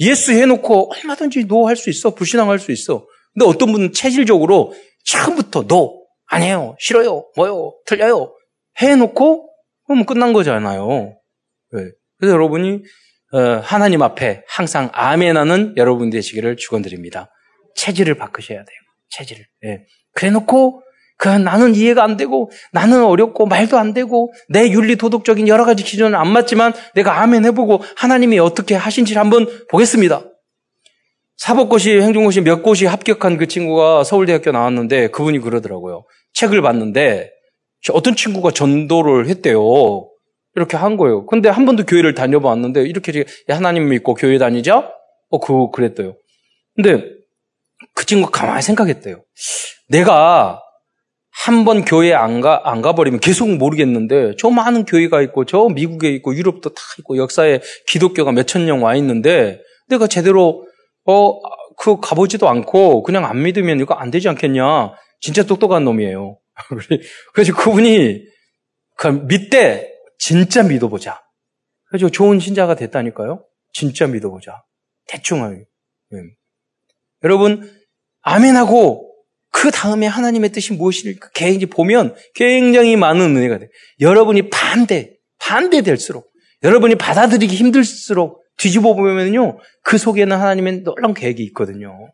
yes 0.00 0.32
해놓고 0.32 0.92
얼마든지 0.92 1.44
no 1.46 1.68
할 1.68 1.76
수 1.76 1.88
있어. 1.88 2.14
불신앙 2.16 2.50
할 2.50 2.58
수 2.58 2.72
있어. 2.72 3.06
근데 3.32 3.46
어떤 3.46 3.70
분은 3.70 3.92
체질적으로 3.92 4.74
처음부터 5.04 5.68
no, 5.68 6.04
아니에요, 6.26 6.74
싫어요, 6.80 7.26
뭐요, 7.36 7.74
틀려요. 7.86 8.34
해놓고 8.78 9.48
그러면 9.86 10.04
끝난 10.04 10.32
거잖아요. 10.32 11.16
네. 11.72 11.84
그래서 12.18 12.34
여러분이 12.34 12.82
어, 13.34 13.38
하나님 13.62 14.02
앞에 14.02 14.42
항상 14.48 14.90
아멘하는 14.92 15.74
여러분 15.76 16.10
되시기를 16.10 16.56
축원드립니다. 16.56 17.30
체질을 17.76 18.16
바꾸셔야 18.16 18.58
돼요. 18.58 18.78
체질을. 19.10 19.46
네. 19.62 19.84
그래놓고 20.14 20.82
그 21.20 21.28
나는 21.28 21.74
이해가 21.74 22.02
안 22.02 22.16
되고 22.16 22.50
나는 22.72 23.04
어렵고 23.04 23.44
말도 23.44 23.76
안 23.76 23.92
되고 23.92 24.32
내 24.48 24.70
윤리 24.70 24.96
도덕적인 24.96 25.48
여러 25.48 25.66
가지 25.66 25.84
기준은 25.84 26.14
안 26.14 26.28
맞지만 26.28 26.72
내가 26.94 27.20
아멘 27.20 27.44
해보고 27.44 27.82
하나님이 27.94 28.38
어떻게 28.38 28.74
하신지를 28.74 29.20
한번 29.20 29.46
보겠습니다. 29.68 30.24
사법고시, 31.36 31.90
행정고시 32.00 32.40
몇 32.40 32.62
곳이 32.62 32.86
합격한 32.86 33.36
그 33.36 33.48
친구가 33.48 34.02
서울대학교 34.02 34.50
나왔는데 34.50 35.08
그분이 35.08 35.40
그러더라고요. 35.40 36.04
책을 36.32 36.62
봤는데 36.62 37.30
어떤 37.92 38.16
친구가 38.16 38.52
전도를 38.52 39.28
했대요. 39.28 39.60
이렇게 40.54 40.78
한 40.78 40.96
거예요. 40.96 41.26
근데 41.26 41.50
한 41.50 41.66
번도 41.66 41.84
교회를 41.84 42.14
다녀봤는데 42.14 42.82
이렇게 42.82 43.24
하나님 43.46 43.90
믿고 43.90 44.14
교회 44.14 44.38
다니자? 44.38 44.90
어, 45.28 45.38
그거 45.38 45.70
그랬대요. 45.70 46.16
근데 46.74 47.04
그 47.94 48.06
친구가 48.06 48.30
가만히 48.30 48.62
생각했대요. 48.62 49.22
내가 49.88 50.62
한 51.46 51.64
번 51.64 51.84
교회 51.86 52.12
안 52.12 52.40
가, 52.42 52.60
안 52.64 52.82
가버리면 52.82 53.20
계속 53.20 53.48
모르겠는데, 53.48 54.36
저 54.38 54.50
많은 54.50 54.84
교회가 54.84 55.22
있고, 55.22 55.46
저 55.46 55.68
미국에 55.68 56.10
있고, 56.10 56.34
유럽도 56.34 56.74
다 56.74 56.82
있고, 56.98 57.16
역사에 57.16 57.60
기독교가 57.86 58.32
몇천 58.32 58.66
년 58.66 58.82
와 58.82 58.94
있는데, 58.96 59.60
내가 59.88 60.06
제대로, 60.06 60.66
어, 61.06 61.40
그 61.78 61.98
가보지도 61.98 62.46
않고, 62.48 63.02
그냥 63.04 63.24
안 63.24 63.42
믿으면 63.42 63.80
이거 63.80 63.94
안 63.94 64.10
되지 64.10 64.28
않겠냐. 64.28 64.92
진짜 65.20 65.42
똑똑한 65.44 65.82
놈이에요. 65.84 66.38
그래서 67.32 67.54
그분이, 67.56 68.22
그 68.96 69.06
믿대, 69.08 69.90
진짜 70.18 70.62
믿어보자. 70.62 71.22
그래서 71.88 72.10
좋은 72.10 72.38
신자가 72.38 72.74
됐다니까요. 72.74 73.44
진짜 73.72 74.06
믿어보자. 74.06 74.62
대충 75.06 75.42
하게. 75.42 75.64
네. 76.10 76.18
여러분, 77.24 77.70
아멘하고 78.20 79.09
그 79.50 79.70
다음에 79.70 80.06
하나님의 80.06 80.52
뜻이 80.52 80.72
무엇일까 80.74 81.30
보면 81.70 82.14
굉장히 82.34 82.96
많은 82.96 83.36
은혜가 83.36 83.58
돼. 83.58 83.68
여러분이 84.00 84.50
반대, 84.50 85.12
반대될수록, 85.38 86.30
여러분이 86.62 86.96
받아들이기 86.96 87.54
힘들수록 87.54 88.42
뒤집어 88.56 88.94
보면요, 88.94 89.58
그 89.82 89.98
속에는 89.98 90.36
하나님의 90.36 90.82
놀라운 90.82 91.14
계획이 91.14 91.42
있거든요. 91.44 92.10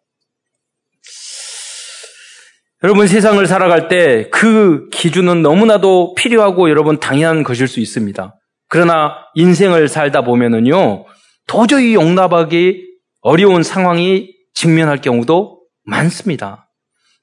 여러분 2.82 3.06
세상을 3.06 3.44
살아갈 3.46 3.88
때 3.88 4.28
그 4.30 4.88
기준은 4.90 5.42
너무나도 5.42 6.14
필요하고 6.14 6.70
여러분 6.70 7.00
당연한 7.00 7.42
것일 7.42 7.68
수 7.68 7.80
있습니다. 7.80 8.38
그러나 8.68 9.14
인생을 9.34 9.88
살다 9.88 10.22
보면은요, 10.22 11.06
도저히 11.46 11.94
용납하기 11.94 12.84
어려운 13.22 13.62
상황이 13.62 14.34
직면할 14.54 15.00
경우도 15.00 15.62
많습니다. 15.84 16.65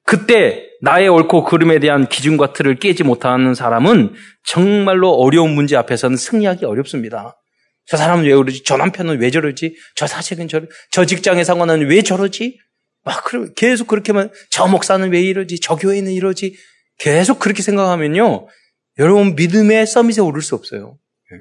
그때 0.06 0.70
나의 0.82 1.08
옳고 1.08 1.46
그름에 1.46 1.80
대한 1.80 2.08
기준과 2.08 2.54
틀을 2.54 2.76
깨지 2.76 3.04
못하는 3.04 3.56
사람은 3.56 4.14
정말로 4.44 5.12
어려운 5.12 5.52
문제 5.56 5.76
앞에서는 5.78 6.18
승리하기 6.18 6.66
어렵습니다. 6.66 7.38
저 7.86 7.98
사람은 7.98 8.26
왜 8.26 8.34
그러지? 8.36 8.64
저 8.64 8.78
남편은 8.78 9.20
왜 9.20 9.30
저러지? 9.30 9.76
저 9.96 10.08
사색은 10.08 10.48
저러, 10.48 10.68
저 10.92 11.06
직장의 11.06 11.46
상관은 11.46 11.88
왜 11.88 12.02
저러지? 12.02 12.60
막, 13.04 13.24
계속 13.56 13.88
그렇게만, 13.88 14.30
저 14.50 14.68
목사는 14.68 15.10
왜 15.12 15.22
이러지? 15.22 15.60
저 15.60 15.76
교회는 15.76 16.12
이러지? 16.12 16.56
계속 17.00 17.40
그렇게 17.40 17.62
생각하면요. 17.62 18.48
여러분 19.00 19.36
믿음의 19.36 19.88
서밋에 19.88 20.22
오를 20.22 20.42
수 20.42 20.56
없어요. 20.56 20.98
예. 21.34 21.38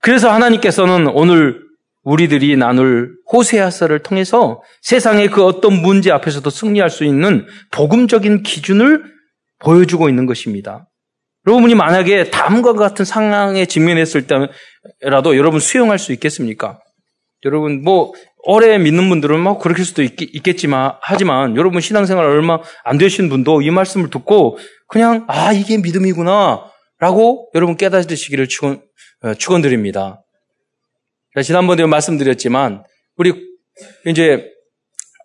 그래서 0.00 0.32
하나님께서는 0.32 1.08
오늘 1.08 1.65
우리들이 2.06 2.56
나눌 2.56 3.16
호세아서를 3.32 3.98
통해서 3.98 4.62
세상의 4.80 5.28
그 5.28 5.44
어떤 5.44 5.82
문제 5.82 6.12
앞에서도 6.12 6.48
승리할 6.48 6.88
수 6.88 7.04
있는 7.04 7.46
복음적인 7.72 8.44
기준을 8.44 9.02
보여주고 9.58 10.08
있는 10.08 10.24
것입니다. 10.24 10.88
여러분이 11.48 11.74
만약에 11.74 12.30
다음과 12.30 12.74
같은 12.74 13.04
상황에 13.04 13.66
직면했을 13.66 14.28
때라도 15.02 15.36
여러분 15.36 15.58
수용할 15.58 15.98
수 15.98 16.12
있겠습니까? 16.12 16.78
여러분 17.44 17.82
뭐 17.82 18.12
오래 18.44 18.78
믿는 18.78 19.08
분들은 19.08 19.40
뭐 19.40 19.58
그렇게 19.58 19.82
수도 19.82 20.04
있, 20.04 20.14
겠지만 20.16 20.92
하지만 21.00 21.56
여러분 21.56 21.80
신앙생활 21.80 22.24
얼마 22.24 22.60
안 22.84 22.98
되신 22.98 23.28
분도 23.28 23.62
이 23.62 23.70
말씀을 23.72 24.10
듣고 24.10 24.58
그냥 24.86 25.24
아 25.26 25.52
이게 25.52 25.76
믿음이구나라고 25.78 27.50
여러분 27.56 27.76
깨닫으시기를 27.76 28.46
축원, 28.46 28.80
어, 29.22 29.34
축원드립니다. 29.34 30.22
지난번에 31.42 31.84
말씀드렸지만 31.86 32.84
우리 33.16 33.32
이제 34.06 34.50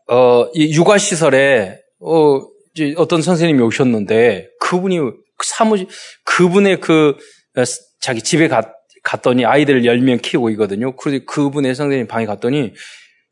어, 0.08 0.50
이 0.54 0.74
육아 0.76 0.98
시설에 0.98 1.80
어, 2.00 2.42
이제 2.74 2.94
어떤 2.98 3.22
선생님이 3.22 3.62
오셨는데 3.62 4.50
그분이 4.60 4.98
사무실 5.44 5.88
그분의 6.26 6.82
그 6.82 7.16
어, 7.58 7.64
자기 8.02 8.22
집에 8.22 8.48
갔, 8.48 8.68
갔더니 9.04 9.46
아이들 9.46 9.84
10명 9.84 10.22
키우고 10.22 10.50
있거든요. 10.52 10.96
그래서 10.96 11.24
그분의 11.26 11.76
선생님 11.76 12.08
방에 12.08 12.26
갔더니 12.26 12.74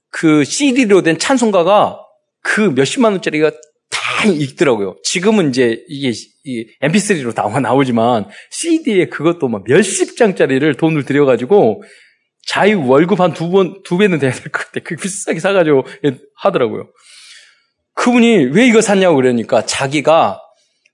그 0.10 0.44
CD로 0.44 1.02
된 1.02 1.18
찬송가가 1.18 2.00
그 2.42 2.62
몇십만 2.62 3.12
원짜리가 3.14 3.52
다 3.52 4.26
있더라고요. 4.26 4.96
지금은 5.04 5.50
이제 5.50 5.84
이게 5.88 6.14
MP3로 6.82 7.34
나와 7.36 7.60
나오지만 7.60 8.28
CD에 8.52 9.08
그것도 9.08 9.48
막 9.48 9.64
몇십 9.68 10.18
장짜리를 10.18 10.76
돈을 10.76 11.06
들여가지고 11.06 11.84
자유 12.48 12.86
월급 12.88 13.20
한 13.20 13.34
두 13.34 13.50
번, 13.50 13.82
두 13.84 13.98
배는 13.98 14.20
돼야 14.20 14.32
될 14.32 14.52
것 14.52 14.66
같아. 14.66 14.80
그 14.84 14.96
비싸게 14.96 15.40
사가지고 15.40 15.84
하더라고요. 16.36 16.90
그분이 17.96 18.46
왜 18.54 18.66
이거 18.68 18.82
샀냐고 18.82 19.16
그러니까 19.18 19.66
자기가 19.66 20.42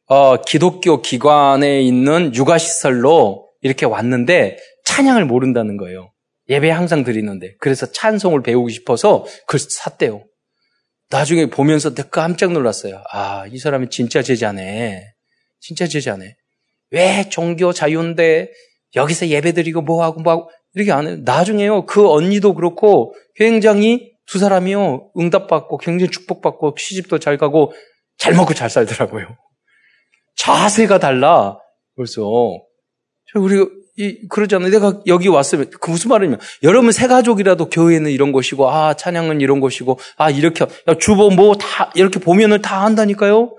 어, 0.08 0.42
기독교 0.42 1.02
기관에 1.02 1.82
있는 1.82 2.34
육아시설로 2.36 3.50
이렇게 3.62 3.86
왔는데 3.86 4.58
찬양을 4.86 5.26
모른다는 5.26 5.78
거예요. 5.78 6.12
예배 6.50 6.70
항상 6.70 7.04
드리는데. 7.04 7.56
그래서 7.60 7.92
찬송을 7.92 8.44
배우고 8.44 8.70
싶어서 8.70 9.26
그걸 9.48 9.60
샀대요. 9.60 10.24
나중에 11.10 11.48
보면서 11.48 11.96
내가 11.96 12.10
깜짝 12.10 12.52
놀랐어요. 12.52 13.02
아, 13.12 13.46
이 13.52 13.58
사람이 13.58 13.90
진짜 13.90 14.22
제자네. 14.22 15.04
진짜 15.60 15.88
제자네. 15.88 16.36
왜 16.92 17.30
종교 17.30 17.74
자유인데 17.74 18.52
여기서 18.96 19.28
예배 19.28 19.54
드리고 19.54 19.82
뭐하고 19.82 20.22
뭐하고 20.22 20.52
이렇게 20.76 20.92
안 20.92 21.08
해요. 21.08 21.18
나중에요. 21.24 21.86
그 21.86 22.10
언니도 22.10 22.54
그렇고 22.54 23.16
굉장히 23.36 24.12
두 24.28 24.40
사람이요. 24.40 25.12
응답받고 25.18 25.78
굉장히 25.78 26.12
축복받고 26.12 26.76
시집도 26.78 27.20
잘 27.20 27.38
가고 27.38 27.74
잘 28.18 28.34
먹고 28.34 28.54
잘 28.54 28.70
살더라고요. 28.70 29.28
자세가 30.36 31.00
달라. 31.00 31.58
벌써. 31.96 32.22
우리 33.36 33.66
이 33.98 34.28
그러잖아요. 34.28 34.70
내가 34.72 35.00
여기 35.08 35.30
왔으면 35.30 35.70
그 35.80 35.90
무슨 35.90 36.10
말이냐면 36.10 36.40
여러분 36.64 36.92
새 36.92 37.08
가족이라도 37.08 37.70
교회는 37.70 38.12
이런 38.12 38.34
것이고 38.34 38.70
아 38.70 38.94
찬양은 38.94 39.40
이런 39.40 39.62
것이고 39.62 39.98
아 40.18 40.30
이렇게 40.30 40.66
주보 41.00 41.30
뭐 41.30 41.56
다 41.56 41.92
이렇게 41.96 42.20
보면은 42.20 42.62
다 42.62 42.84
한다니까요. 42.84 43.56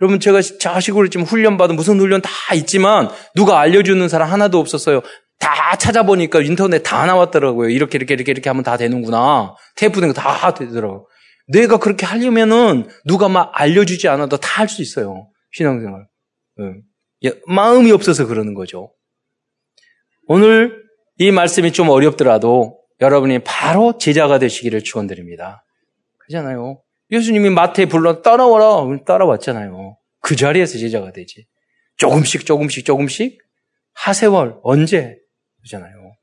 여러분 0.00 0.20
제가 0.20 0.40
자식으로 0.40 1.08
지금 1.08 1.24
훈련 1.26 1.56
받은 1.58 1.76
무슨 1.76 2.00
훈련 2.00 2.22
다 2.22 2.30
있지만 2.54 3.10
누가 3.34 3.60
알려주는 3.60 4.08
사람 4.08 4.30
하나도 4.30 4.58
없었어요. 4.58 5.02
다 5.44 5.76
찾아보니까 5.76 6.40
인터넷 6.40 6.82
다 6.82 7.04
나왔더라고요. 7.06 7.68
이렇게, 7.68 7.98
이렇게, 7.98 8.14
이렇게, 8.14 8.32
이렇게 8.32 8.48
하면 8.50 8.62
다 8.64 8.76
되는구나. 8.78 9.54
테이프 9.76 10.00
된 10.00 10.10
거 10.10 10.14
다 10.14 10.54
되더라고요. 10.54 11.06
내가 11.48 11.76
그렇게 11.78 12.06
하려면은 12.06 12.88
누가 13.04 13.28
막 13.28 13.52
알려주지 13.54 14.08
않아도 14.08 14.38
다 14.38 14.60
할 14.62 14.68
수 14.68 14.80
있어요. 14.82 15.28
신앙생활. 15.52 16.06
네. 17.22 17.32
마음이 17.46 17.92
없어서 17.92 18.26
그러는 18.26 18.54
거죠. 18.54 18.94
오늘 20.26 20.82
이 21.18 21.30
말씀이 21.30 21.72
좀 21.72 21.90
어렵더라도 21.90 22.80
여러분이 23.00 23.40
바로 23.44 23.98
제자가 23.98 24.38
되시기를 24.38 24.82
축원드립니다. 24.82 25.64
그잖아요. 26.26 26.80
예수님이 27.10 27.50
마태에 27.50 27.86
불러 27.86 28.22
따라와라. 28.22 29.04
따라왔잖아요. 29.04 29.98
그 30.20 30.36
자리에서 30.36 30.78
제자가 30.78 31.12
되지. 31.12 31.46
조금씩 31.98 32.46
조금씩 32.46 32.84
조금씩 32.86 33.38
하세월 33.94 34.56
언제 34.62 35.16
그러잖아요. 35.64 36.14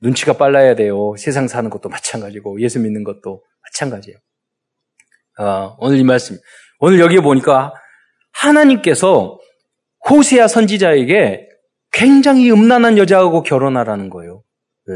눈치가 0.00 0.34
빨라야 0.34 0.74
돼요. 0.76 1.14
세상 1.18 1.48
사는 1.48 1.68
것도 1.70 1.88
마찬가지고 1.88 2.60
예수 2.60 2.78
믿는 2.78 3.02
것도 3.04 3.42
마찬가지예요. 3.62 4.18
어, 5.40 5.76
오늘 5.78 5.98
이 5.98 6.04
말씀 6.04 6.36
오늘 6.78 7.00
여기에 7.00 7.20
보니까 7.20 7.72
하나님께서 8.32 9.38
호세아 10.08 10.46
선지자에게 10.46 11.48
굉장히 11.92 12.50
음란한 12.50 12.98
여자하고 12.98 13.42
결혼하라는 13.42 14.10
거예요. 14.10 14.42
네. 14.86 14.94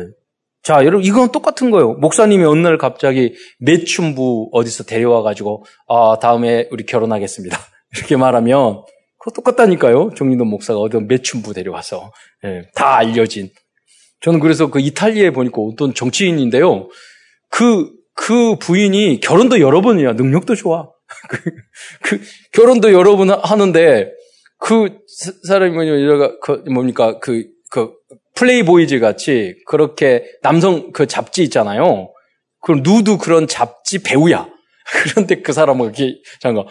자, 0.63 0.85
여러분, 0.85 1.03
이건 1.05 1.33
똑같은 1.33 1.73
거예요. 1.73 1.95
목사님이 1.95 2.45
어느 2.45 2.61
날 2.61 2.79
갑자기 2.79 3.35
매춘부 3.59 4.51
어디서 4.53 4.85
데려와가지고, 4.85 5.65
아, 5.89 6.19
다음에 6.21 6.69
우리 6.71 6.87
결혼하겠습니다. 6.87 7.59
이렇게 7.97 8.17
말하면, 8.17 8.85
그거 9.23 9.31
똑같다니까요. 9.37 10.11
정리도 10.17 10.45
목사가 10.45 10.81
어떤 10.81 11.07
매춘부 11.07 11.55
데려와서 11.55 12.13
예, 12.45 12.69
다 12.75 12.97
알려진. 12.97 13.51
저는 14.21 14.41
그래서 14.41 14.69
그 14.69 14.81
이탈리아에 14.81 15.31
보니까 15.31 15.63
어떤 15.63 15.95
정치인인데요. 15.95 16.89
그, 17.49 17.93
그 18.15 18.57
부인이 18.57 19.21
결혼도 19.21 19.61
여러 19.61 19.81
번이야. 19.81 20.15
능력도 20.15 20.57
좋아. 20.57 20.91
그, 21.29 21.39
그, 22.03 22.21
결혼도 22.53 22.93
여러 22.93 23.17
번 23.17 23.31
하는데 23.31 24.11
그 24.59 24.99
사람이 25.47 25.73
뭐냐, 25.73 26.37
그, 26.43 26.65
뭡니까, 26.73 27.19
그, 27.21 27.47
그, 27.71 27.93
플레이보이즈 28.35 28.99
같이 28.99 29.55
그렇게 29.67 30.25
남성 30.43 30.91
그 30.93 31.07
잡지 31.07 31.43
있잖아요. 31.45 32.13
그 32.61 32.73
누드 32.73 33.19
그런 33.19 33.47
잡지 33.47 34.03
배우야. 34.03 34.49
그런데 35.05 35.43
그 35.43 35.53
사람은 35.53 35.87
이렇게, 35.87 36.17
잠깐, 36.41 36.65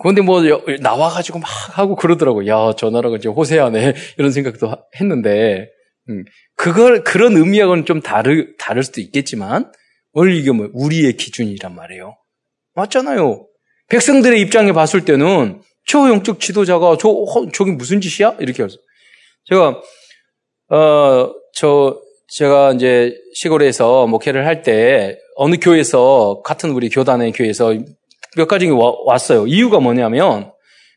그런데 0.00 0.22
뭐 0.22 0.40
나와가지고 0.80 1.40
막 1.40 1.48
하고 1.76 1.96
그러더라고. 1.96 2.46
야, 2.46 2.72
저 2.76 2.90
나라가 2.90 3.16
이제 3.16 3.28
호세하네. 3.28 3.94
이런 4.18 4.30
생각도 4.30 4.72
했는데, 5.00 5.68
음, 6.08 6.24
그걸, 6.56 7.02
그런 7.04 7.36
의미하고는 7.36 7.84
좀 7.84 8.00
다르, 8.00 8.56
다를 8.58 8.82
수도 8.82 9.00
있겠지만, 9.00 9.72
오늘 10.12 10.34
이게 10.34 10.52
뭐, 10.52 10.68
우리의 10.72 11.14
기준이란 11.14 11.74
말이에요. 11.74 12.16
맞잖아요. 12.74 13.46
백성들의 13.88 14.40
입장에 14.40 14.72
봤을 14.72 15.04
때는 15.04 15.62
저 15.86 16.08
영적 16.08 16.38
지도자가 16.40 16.96
저, 17.00 17.08
저기 17.52 17.72
무슨 17.72 18.00
짓이야? 18.00 18.36
이렇게 18.40 18.62
해서. 18.62 18.76
제가, 19.46 19.80
어, 20.70 21.32
저, 21.54 22.00
제가 22.28 22.72
이제 22.74 23.14
시골에서 23.34 24.06
목회를 24.06 24.46
할 24.46 24.62
때 24.62 25.18
어느 25.36 25.56
교회에서 25.56 26.42
같은 26.44 26.70
우리 26.70 26.88
교단의 26.90 27.32
교회에서 27.32 27.74
몇 28.36 28.46
가지 28.46 28.68
왔어요. 28.68 29.46
이유가 29.46 29.80
뭐냐면 29.80 30.52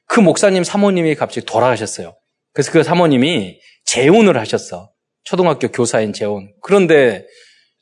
그 0.07 0.19
목사님 0.19 0.63
사모님이 0.63 1.15
갑자기 1.15 1.45
돌아가셨어요. 1.45 2.15
그래서 2.53 2.71
그 2.71 2.83
사모님이 2.83 3.59
재혼을 3.85 4.37
하셨어. 4.37 4.91
초등학교 5.23 5.69
교사인 5.69 6.13
재혼. 6.13 6.51
그런데 6.61 7.25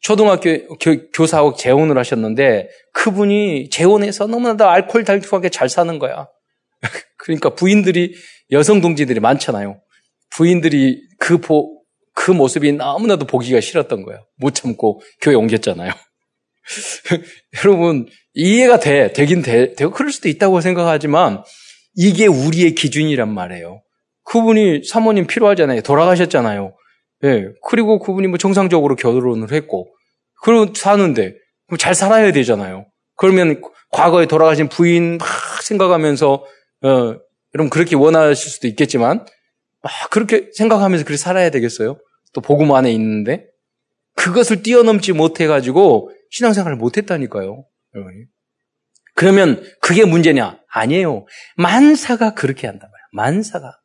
초등학교 0.02 0.68
교, 0.78 1.26
사하고 1.28 1.56
재혼을 1.56 1.98
하셨는데 1.98 2.70
그분이 2.94 3.70
재혼해서 3.70 4.28
너무나도 4.28 4.68
알코올 4.68 5.04
달콤하게 5.04 5.50
잘 5.50 5.70
사는 5.70 6.00
거야. 6.00 6.28
그러니까 7.18 7.50
부인들이 7.56 8.16
여성 8.52 8.82
동지들이 8.82 9.20
많잖아요. 9.20 9.82
부인들이 10.30 11.02
그 11.20 11.40
보, 11.40 11.82
그 12.14 12.32
모습이 12.32 12.74
너무나도 12.74 13.28
보기가 13.28 13.60
싫었던 13.60 14.04
거예요. 14.04 14.26
못 14.38 14.56
참고 14.56 15.02
교회 15.22 15.36
옮겼잖아요. 15.36 15.92
여러분 17.64 18.08
이해가 18.34 18.80
돼, 18.80 19.12
되긴 19.14 19.42
돼, 19.42 19.74
되고 19.74 19.92
그럴 19.92 20.12
수도 20.12 20.30
있다고 20.30 20.62
생각하지만 20.62 21.44
이게 21.96 22.28
우리의 22.28 22.76
기준이란 22.76 23.34
말이에요. 23.34 23.82
그분이 24.26 24.84
사모님 24.86 25.28
필요하잖아요. 25.28 25.82
돌아가셨잖아요. 25.82 26.74
예. 27.26 27.48
그리고 27.68 28.00
그분이 28.00 28.28
뭐 28.28 28.38
정상적으로 28.38 28.96
결혼을 28.96 29.52
했고, 29.52 29.88
그리고 30.44 30.74
사는데, 30.74 31.36
잘 31.78 31.94
살아야 31.96 32.32
되잖아요. 32.32 32.86
그러면 33.18 33.62
과거에 33.92 34.28
돌아가신 34.28 34.70
부인 34.70 35.18
막 35.18 35.28
생각하면서, 35.64 36.34
어, 36.84 37.16
여러분 37.56 37.70
그렇게 37.70 37.96
원하실 37.96 38.52
수도 38.52 38.68
있겠지만, 38.68 39.26
막 39.82 39.92
그렇게 40.12 40.50
생각하면서 40.54 41.06
그렇게 41.06 41.18
살아야 41.18 41.50
되겠어요? 41.50 41.98
또 42.34 42.42
복음 42.42 42.72
안에 42.72 42.92
있는데? 42.94 43.46
그것을 44.16 44.62
뛰어넘지 44.62 45.14
못해가지고 45.14 46.12
신앙생활을 46.30 46.78
못했다니까요. 46.78 47.66
그러면 49.16 49.64
그게 49.82 50.06
문제냐? 50.06 50.60
아니에요. 50.72 51.26
만사가 51.58 52.34
그렇게 52.34 52.68
한다 52.68 52.88
말이야. 52.92 53.08
만사가. 53.12 53.80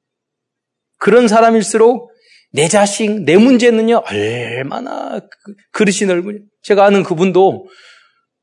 그런 0.99 1.29
사람일수록 1.29 2.11
내 2.53 2.69
자식, 2.69 3.25
내 3.25 3.37
문제는요, 3.37 4.05
얼마나 4.07 5.19
그, 5.19 5.55
그릇이 5.73 6.07
넓으냐. 6.07 6.39
제가 6.63 6.85
아는 6.85 7.03
그분도 7.03 7.67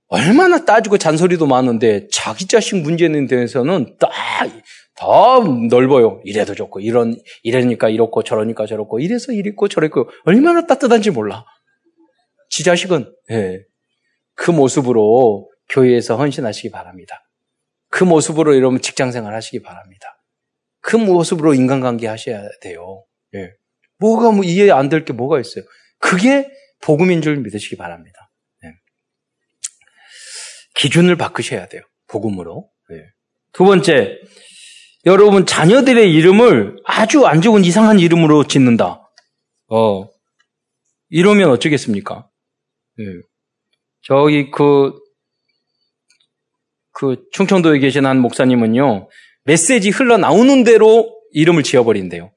얼마나 0.08 0.66
따지고 0.66 0.98
잔소리도 0.98 1.48
많은데 1.48 2.08
자기 2.12 2.46
자식 2.46 2.76
문제는 2.76 3.28
대해서는 3.28 3.96
딱, 4.00 4.12
더 4.98 5.40
넓어요. 5.70 6.22
이래도 6.26 6.54
좋고, 6.54 6.82
이런, 6.82 7.16
이러니까 7.44 7.88
이렇고, 7.88 8.22
저러니까 8.24 8.66
저렇고, 8.66 9.00
이래서 9.00 9.32
이랬고, 9.32 9.70
저랬고, 9.70 10.10
얼마나 10.26 10.68
따뜻한지 10.68 11.10
몰라. 11.10 11.46
지 12.50 12.64
자식은, 12.66 13.12
예. 13.32 13.60
그 14.42 14.50
모습으로 14.50 15.52
교회에서 15.70 16.18
헌신하시기 16.18 16.72
바랍니다. 16.72 17.24
그 17.90 18.04
모습으로 18.04 18.56
여러분 18.56 18.82
직장 18.82 19.12
생활 19.12 19.36
하시기 19.36 19.62
바랍니다. 19.62 20.20
그 20.80 20.96
모습으로 20.96 21.54
인간관계 21.54 22.08
하셔야 22.08 22.42
돼요. 22.60 23.06
예. 23.36 23.52
뭐가 24.00 24.32
뭐 24.32 24.44
이해 24.44 24.72
안 24.72 24.90
될 24.90 25.06
게 25.06 25.14
뭐가 25.14 25.40
있어요? 25.40 25.64
그게 26.00 26.50
복음인 26.82 27.22
줄 27.22 27.38
믿으시기 27.38 27.78
바랍니다. 27.78 28.32
예. 28.64 28.70
기준을 30.74 31.18
바꾸셔야 31.18 31.68
돼요. 31.68 31.84
복음으로. 32.08 32.68
예. 32.94 32.96
두 33.54 33.64
번째, 33.64 34.18
여러분 35.06 35.46
자녀들의 35.46 36.12
이름을 36.16 36.78
아주 36.84 37.28
안 37.28 37.44
좋은 37.44 37.64
이상한 37.64 38.00
이름으로 38.00 38.48
짓는다. 38.48 39.08
어, 39.70 40.10
이러면 41.10 41.52
어쩌겠습니까? 41.52 42.28
예. 44.02 44.08
저기 44.08 44.52
그 44.52 45.02
그 47.02 47.18
충청도에 47.32 47.80
계신 47.80 48.06
한 48.06 48.20
목사님은요, 48.20 49.10
메시지 49.46 49.90
흘러나오는 49.90 50.64
대로 50.64 51.12
이름을 51.32 51.64
지어버린대요. 51.64 52.32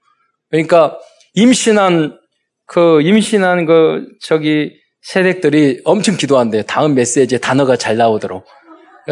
그러니까 0.50 0.98
임신한, 1.35 2.18
그, 2.66 3.03
임신한 3.03 3.66
그, 3.66 4.07
저기, 4.22 4.72
세댁들이 5.03 5.83
엄청 5.85 6.16
기도한대요. 6.16 6.62
다음 6.62 6.94
메시지에 6.94 7.38
단어가 7.38 7.77
잘 7.77 7.98
나오도록. 7.98 8.46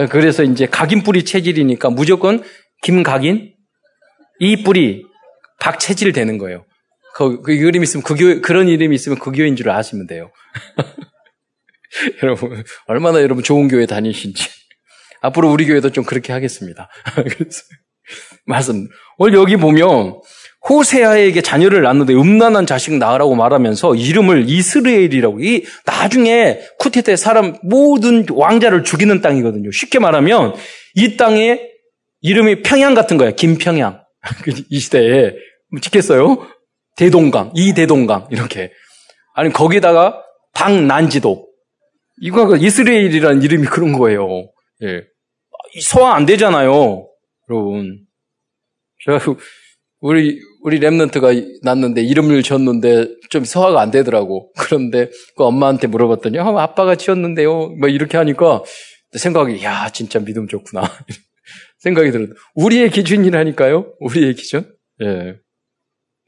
그래서 0.09 0.43
이제 0.43 0.65
각인 0.65 1.03
뿌리 1.03 1.23
체질이니까 1.23 1.91
무조건 1.91 2.43
김각인, 2.83 3.53
이 4.39 4.63
뿌리, 4.63 5.05
박체질 5.61 6.13
되는 6.13 6.39
거예요. 6.39 6.65
그, 7.15 7.43
그 7.43 7.53
이름 7.53 7.83
있으면 7.83 8.03
그 8.03 8.15
교, 8.15 8.41
그런 8.41 8.69
이름이 8.69 8.95
있으면 8.95 9.19
그 9.19 9.33
교회인 9.33 9.55
줄 9.55 9.69
아시면 9.69 10.07
돼요. 10.07 10.31
여러분, 12.23 12.65
얼마나 12.87 13.23
여러분 13.23 13.43
좋은 13.45 13.69
교회 13.69 13.87
다니신지. 13.87 14.49
앞으로 15.21 15.51
우리 15.51 15.67
교회도 15.67 15.91
좀 15.91 16.05
그렇게 16.05 16.33
하겠습니다. 16.33 16.89
그래서 17.15 17.63
말씀. 18.47 18.89
오늘 19.19 19.35
여기 19.35 19.57
보면 19.57 20.21
호세아에게 20.69 21.41
자녀를 21.43 21.83
낳는데 21.83 22.15
음란한 22.15 22.67
자식 22.67 22.95
낳으라고 22.95 23.35
말하면서 23.35 23.95
이름을 23.95 24.49
이스라엘이라고. 24.49 25.41
이 25.41 25.65
나중에 25.87 26.61
쿠테 26.79 27.03
때 27.03 27.17
사람 27.17 27.57
모든 27.63 28.27
왕자를 28.31 28.85
죽이는 28.85 29.21
땅이거든요. 29.21 29.71
쉽게 29.73 29.99
말하면 29.99 30.55
이 30.95 31.17
땅에 31.17 31.61
이름이 32.21 32.63
평양 32.63 32.95
같은 32.95 33.17
거야. 33.17 33.33
김평양. 33.33 34.03
이 34.71 34.79
시대에 34.79 35.35
찍겠어요? 35.81 36.47
대동강, 36.97 37.53
이 37.55 37.75
대동강 37.75 38.29
이렇게. 38.31 38.73
아니 39.35 39.53
거기다가 39.53 40.23
방난지도. 40.55 41.52
이거 42.23 42.57
이스라엘이라는 42.57 43.43
이름이 43.43 43.67
그런 43.67 43.93
거예요. 43.93 44.49
예. 44.83 45.03
소화 45.81 46.15
안 46.15 46.25
되잖아요. 46.25 47.09
여러분. 47.51 48.07
제가 49.05 49.19
우리, 49.99 50.41
우리 50.63 50.79
랩런트가 50.79 51.59
났는데 51.65 52.01
이름을 52.03 52.45
지었는데 52.45 53.09
좀 53.31 53.45
소화가 53.45 53.81
안 53.81 53.91
되더라고. 53.91 54.53
그런데 54.57 55.11
그 55.37 55.43
엄마한테 55.43 55.89
물어봤더니 55.89 56.39
아, 56.39 56.47
아빠가 56.63 56.95
지었는데요. 56.95 57.71
뭐 57.71 57.89
이렇게 57.89 58.17
하니까 58.17 58.63
생각이 59.19 59.65
야 59.65 59.89
진짜 59.89 60.21
믿음 60.21 60.47
좋구나. 60.47 60.83
생각이 61.79 62.13
들어요. 62.13 62.29
우리의 62.55 62.91
기준이라니까요. 62.91 63.95
우리의 63.99 64.35
기준. 64.35 64.73
예. 65.03 65.35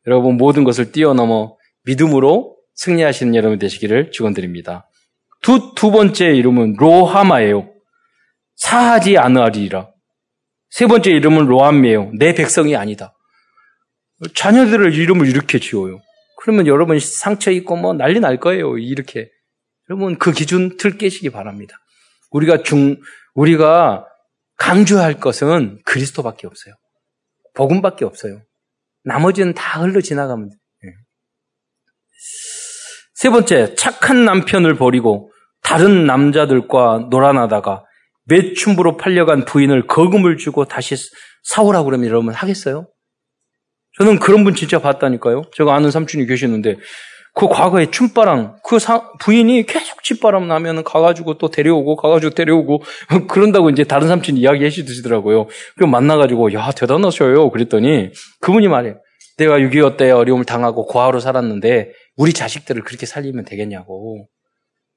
여러분 0.08 0.38
모든 0.38 0.64
것을 0.64 0.90
뛰어넘어 0.90 1.56
믿음으로 1.84 2.56
승리하시는 2.74 3.36
여러분 3.36 3.60
되시기를 3.60 4.10
축원드립니다. 4.10 4.88
두, 5.44 5.74
두 5.76 5.90
번째 5.90 6.34
이름은 6.34 6.76
로하마예요. 6.78 7.70
사하지 8.56 9.18
않으리라. 9.18 9.90
세 10.70 10.86
번째 10.86 11.10
이름은 11.10 11.44
로암이에요. 11.44 12.12
내 12.18 12.34
백성이 12.34 12.76
아니다. 12.76 13.14
자녀들을 14.34 14.94
이름을 14.94 15.28
이렇게 15.28 15.58
지어요. 15.58 16.00
그러면 16.40 16.66
여러분 16.66 16.98
상처 16.98 17.50
있고 17.50 17.76
뭐 17.76 17.92
난리 17.92 18.20
날 18.20 18.40
거예요. 18.40 18.78
이렇게. 18.78 19.28
여러분 19.90 20.16
그 20.18 20.32
기준 20.32 20.78
틀 20.78 20.96
깨시기 20.96 21.28
바랍니다. 21.28 21.76
우리가 22.30 22.62
중, 22.62 22.96
우리가 23.34 24.06
강조할 24.56 25.20
것은 25.20 25.82
그리스도밖에 25.84 26.46
없어요. 26.46 26.74
복음밖에 27.54 28.06
없어요. 28.06 28.40
나머지는 29.04 29.52
다 29.52 29.82
흘러 29.82 30.00
지나가면 30.00 30.48
돼요. 30.48 30.58
예. 30.84 30.88
세 33.12 33.28
번째, 33.28 33.74
착한 33.74 34.24
남편을 34.24 34.76
버리고 34.76 35.30
다른 35.64 36.06
남자들과 36.06 37.08
놀아나다가 37.10 37.82
매춘부로 38.26 38.96
팔려간 38.96 39.44
부인을 39.44 39.86
거금을 39.88 40.36
주고 40.36 40.66
다시 40.66 40.94
사오라고 41.42 41.86
그러면 41.86 42.06
여러분 42.08 42.32
하겠어요? 42.32 42.86
저는 43.98 44.18
그런 44.18 44.44
분 44.44 44.54
진짜 44.54 44.78
봤다니까요. 44.78 45.42
제가 45.56 45.74
아는 45.74 45.90
삼촌이 45.90 46.26
계시는데 46.26 46.76
그 47.34 47.48
과거에 47.48 47.90
춤바람 47.90 48.56
그 48.64 48.78
사, 48.78 49.10
부인이 49.20 49.66
계속 49.66 50.02
춤바람 50.02 50.46
나면 50.46 50.84
가가지고 50.84 51.38
또 51.38 51.48
데려오고 51.48 51.96
가가지고 51.96 52.34
데려오고 52.34 52.82
그런다고 53.28 53.70
이제 53.70 53.84
다른 53.84 54.06
삼촌이 54.06 54.38
이야기해 54.40 54.70
주시더라고요. 54.70 55.48
그럼 55.76 55.90
만나가지고 55.90 56.52
야 56.54 56.70
대단하셔요. 56.70 57.50
그랬더니 57.50 58.10
그분이 58.40 58.68
말해요. 58.68 59.00
내가 59.36 59.58
6.25때 59.58 60.16
어려움을 60.16 60.44
당하고 60.44 60.86
고아로 60.86 61.18
살았는데 61.18 61.90
우리 62.16 62.32
자식들을 62.32 62.82
그렇게 62.82 63.06
살리면 63.06 63.44
되겠냐고. 63.44 64.28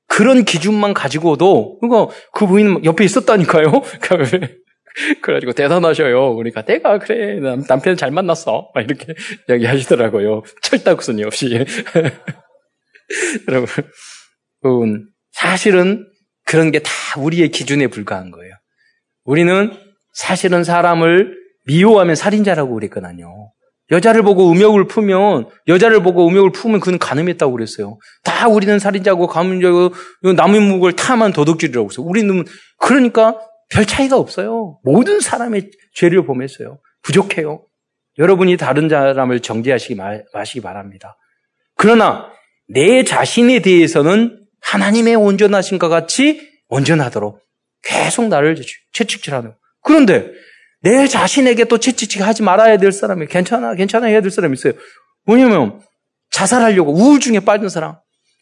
그런 0.07 0.45
기준만 0.45 0.93
가지고도 0.93 1.79
그러니까 1.79 2.13
그 2.33 2.47
부인 2.47 2.83
옆에 2.85 3.03
있었다니까요. 3.03 3.71
그래가지고 5.21 5.51
대단하셔요. 5.53 6.35
그러니까 6.35 6.63
내가 6.63 6.97
그래 6.97 7.39
남편 7.67 7.95
잘 7.97 8.09
만났어. 8.11 8.71
막 8.73 8.81
이렇게 8.83 9.13
이야기하시더라고요. 9.49 10.43
철다구순이 10.63 11.23
없이. 11.23 11.63
여러분 13.47 15.07
사실은 15.31 16.07
그런 16.45 16.71
게 16.71 16.79
다 16.79 16.91
우리의 17.19 17.49
기준에 17.49 17.87
불과한 17.87 18.31
거예요. 18.31 18.53
우리는 19.23 19.71
사실은 20.13 20.63
사람을 20.63 21.35
미워하면 21.65 22.15
살인자라고 22.15 22.73
그랬거든요. 22.73 23.51
여자를 23.91 24.21
보고 24.21 24.51
음욕을 24.51 24.87
풀면 24.87 25.49
여자를 25.67 26.03
보고 26.03 26.27
음욕을 26.27 26.51
품으면 26.51 26.79
그는 26.81 26.99
가늠했다고 26.99 27.53
그랬어요. 27.53 27.97
다 28.23 28.47
우리는 28.47 28.77
살인자고 28.79 29.27
가문자고 29.27 29.93
남의 30.35 30.59
묵을 30.61 30.93
탐한 30.93 31.31
도둑질이라고 31.31 31.89
했어요. 31.89 32.05
우리는 32.05 32.43
그러니까 32.79 33.39
별 33.69 33.85
차이가 33.85 34.17
없어요. 34.17 34.79
모든 34.83 35.19
사람의 35.19 35.71
죄를 35.93 36.25
범했어요. 36.25 36.79
부족해요. 37.01 37.63
여러분이 38.17 38.57
다른 38.57 38.89
사람을 38.89 39.39
정죄하시기 39.41 39.95
마시기 40.33 40.61
바랍니다. 40.61 41.17
그러나 41.75 42.29
내 42.67 43.03
자신에 43.03 43.59
대해서는 43.59 44.43
하나님의 44.61 45.15
온전하신 45.15 45.79
것 45.79 45.87
같이 45.87 46.41
온전하도록 46.67 47.39
계속 47.83 48.27
나를 48.27 48.57
채찍질하는. 48.91 49.53
그런데 49.81 50.29
내 50.81 51.07
자신에게 51.07 51.65
또 51.65 51.77
채찍질 51.79 52.23
하지 52.23 52.43
말아야 52.43 52.77
될 52.77 52.91
사람이 52.91 53.27
괜찮아, 53.27 53.75
괜찮아 53.75 54.07
해야 54.07 54.21
될 54.21 54.31
사람이 54.31 54.53
있어요. 54.53 54.73
뭐냐면 55.25 55.81
자살하려고 56.31 56.93
우울증에 56.93 57.39
빠진 57.41 57.69
사람. 57.69 57.95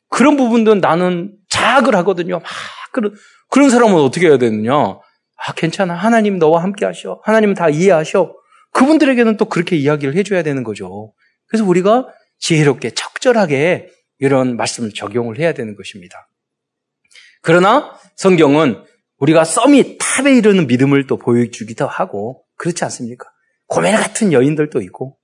그런 0.09 0.37
부분들은 0.37 0.79
나는 0.79 1.33
자학을 1.49 1.95
하거든요. 1.97 2.39
막 2.39 2.43
그런 2.91 3.13
그런 3.49 3.69
사람은 3.69 3.95
어떻게 3.95 4.27
해야 4.27 4.37
되느냐? 4.37 4.73
아 4.73 5.53
괜찮아, 5.55 5.93
하나님 5.93 6.37
너와 6.39 6.63
함께 6.63 6.85
하셔. 6.85 7.21
하나님 7.23 7.53
다 7.53 7.69
이해하셔. 7.69 8.33
그분들에게는 8.71 9.37
또 9.37 9.45
그렇게 9.45 9.75
이야기를 9.75 10.15
해줘야 10.15 10.43
되는 10.43 10.63
거죠. 10.63 11.13
그래서 11.47 11.65
우리가 11.65 12.07
지혜롭게 12.39 12.91
적절하게 12.91 13.89
이런 14.19 14.57
말씀을 14.57 14.91
적용을 14.91 15.39
해야 15.39 15.53
되는 15.53 15.75
것입니다. 15.75 16.27
그러나 17.41 17.97
성경은 18.15 18.83
우리가 19.25 19.43
썸이 19.43 19.97
탑에 19.97 20.35
이르는 20.35 20.67
믿음을 20.67 21.07
또 21.07 21.17
보여주기도 21.17 21.87
하고 21.87 22.43
그렇지 22.57 22.83
않습니까? 22.83 23.25
고멜 23.67 23.91
같은 23.93 24.31
여인들도 24.31 24.81
있고 24.81 25.17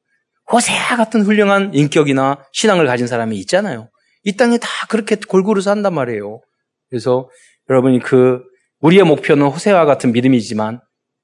호세아 0.52 0.98
같은 0.98 1.22
훌륭한 1.22 1.74
인격이나 1.74 2.44
신앙을 2.52 2.88
가진 2.88 3.06
사람이 3.06 3.38
있잖아요. 3.40 3.90
이 4.24 4.36
땅에 4.36 4.58
다 4.58 4.68
그렇게 4.90 5.16
골고루 5.16 5.62
산단 5.62 5.94
말이에요. 5.94 6.42
그래서 6.90 7.30
여러분이 7.70 8.00
그 8.00 8.42
우리의 8.80 9.04
목표는 9.04 9.48
호세와 9.48 9.86
같은 9.86 10.12
믿음이지만 10.12 10.82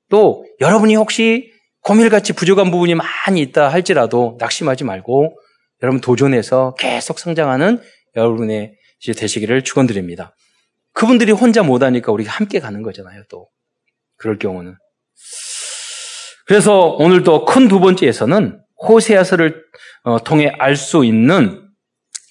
또 0.10 0.46
여러분이 0.62 0.96
혹시 0.96 1.52
고밀같이 1.82 2.34
부족한 2.34 2.70
부분이 2.70 2.96
많이 2.96 3.42
있다 3.42 3.70
할지라도 3.70 4.38
낙심하지 4.40 4.84
말고 4.84 5.36
여러분 5.82 6.00
도전해서 6.00 6.76
계속 6.78 7.18
성장하는 7.18 7.82
여러분의 8.16 8.76
되시기를 9.16 9.64
축원드립니다. 9.64 10.36
그분들이 10.98 11.32
혼자 11.32 11.62
못하니까 11.62 12.12
우리가 12.12 12.32
함께 12.32 12.60
가는 12.60 12.82
거잖아요. 12.82 13.22
또 13.30 13.48
그럴 14.18 14.40
경우는 14.40 14.76
그래서 16.48 16.96
오늘 16.98 17.22
또 17.24 17.46
큰 17.46 17.68
두 17.68 17.80
번째에서는 17.80 18.60
호세아서를 18.88 19.64
어, 20.04 20.24
통해 20.24 20.52
알 20.58 20.76
수 20.76 21.06
있는 21.06 21.70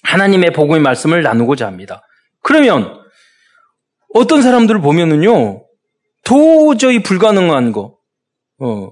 하나님의 0.03 0.51
복음의 0.51 0.81
말씀을 0.81 1.23
나누고자 1.23 1.65
합니다. 1.65 2.01
그러면 2.43 2.99
어떤 4.13 4.41
사람들을 4.41 4.81
보면은요 4.81 5.63
도저히 6.25 7.01
불가능한 7.01 7.71
거, 7.71 7.97
어, 8.59 8.91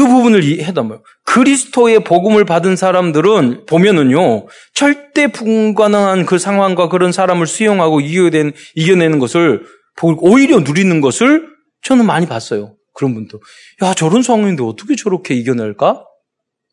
그 0.00 0.08
부분을 0.08 0.42
뭐 0.82 1.02
그리스도의 1.26 2.04
복음을 2.04 2.46
받은 2.46 2.74
사람들은 2.74 3.66
보면은요 3.66 4.46
절대 4.72 5.26
불가능한 5.30 6.24
그 6.24 6.38
상황과 6.38 6.88
그런 6.88 7.12
사람을 7.12 7.46
수용하고 7.46 8.00
이겨낸, 8.00 8.54
이겨내는 8.76 9.18
것을 9.18 9.62
오히려 10.02 10.60
누리는 10.60 11.02
것을 11.02 11.48
저는 11.82 12.06
많이 12.06 12.26
봤어요. 12.26 12.76
그런 12.94 13.12
분도 13.12 13.40
야 13.82 13.92
저런 13.92 14.22
상황인데 14.22 14.62
어떻게 14.62 14.96
저렇게 14.96 15.34
이겨낼까? 15.34 16.02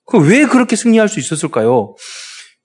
그왜 0.06 0.46
그렇게 0.46 0.78
승리할 0.78 1.10
수 1.10 1.20
있었을까요? 1.20 1.98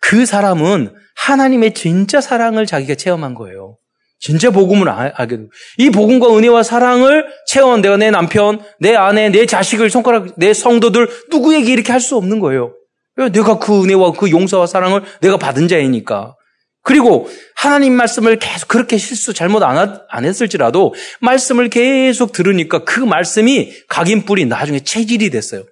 그 0.00 0.26
사람은 0.26 0.94
하나님의 1.16 1.74
진짜 1.74 2.20
사랑을 2.20 2.66
자기가 2.66 2.94
체험한 2.94 3.34
거예요. 3.34 3.78
진짜 4.22 4.50
복음을 4.50 4.88
아, 4.88 5.12
알게 5.16 5.36
되고 5.36 5.48
이 5.78 5.90
복음과 5.90 6.34
은혜와 6.36 6.62
사랑을 6.62 7.26
체험 7.48 7.82
내가 7.82 7.96
내 7.96 8.10
남편, 8.12 8.60
내 8.78 8.94
아내, 8.94 9.28
내 9.30 9.46
자식을 9.46 9.90
손가락 9.90 10.28
내 10.36 10.54
성도들 10.54 11.08
누구에게 11.30 11.72
이렇게 11.72 11.90
할 11.90 12.00
수 12.00 12.16
없는 12.16 12.38
거예요. 12.38 12.72
내가 13.16 13.58
그 13.58 13.82
은혜와 13.82 14.12
그 14.12 14.30
용서와 14.30 14.66
사랑을 14.66 15.02
내가 15.20 15.36
받은 15.36 15.66
자이니까. 15.68 16.36
그리고 16.84 17.28
하나님 17.56 17.94
말씀을 17.94 18.38
계속 18.38 18.68
그렇게 18.68 18.96
실수 18.96 19.34
잘못 19.34 19.62
안, 19.62 19.98
안 20.08 20.24
했을지라도 20.24 20.94
말씀을 21.20 21.68
계속 21.68 22.32
들으니까 22.32 22.84
그 22.84 23.00
말씀이 23.00 23.72
각인 23.88 24.24
뿌리 24.24 24.46
나중에 24.46 24.80
체질이 24.80 25.30
됐어요. 25.30 25.64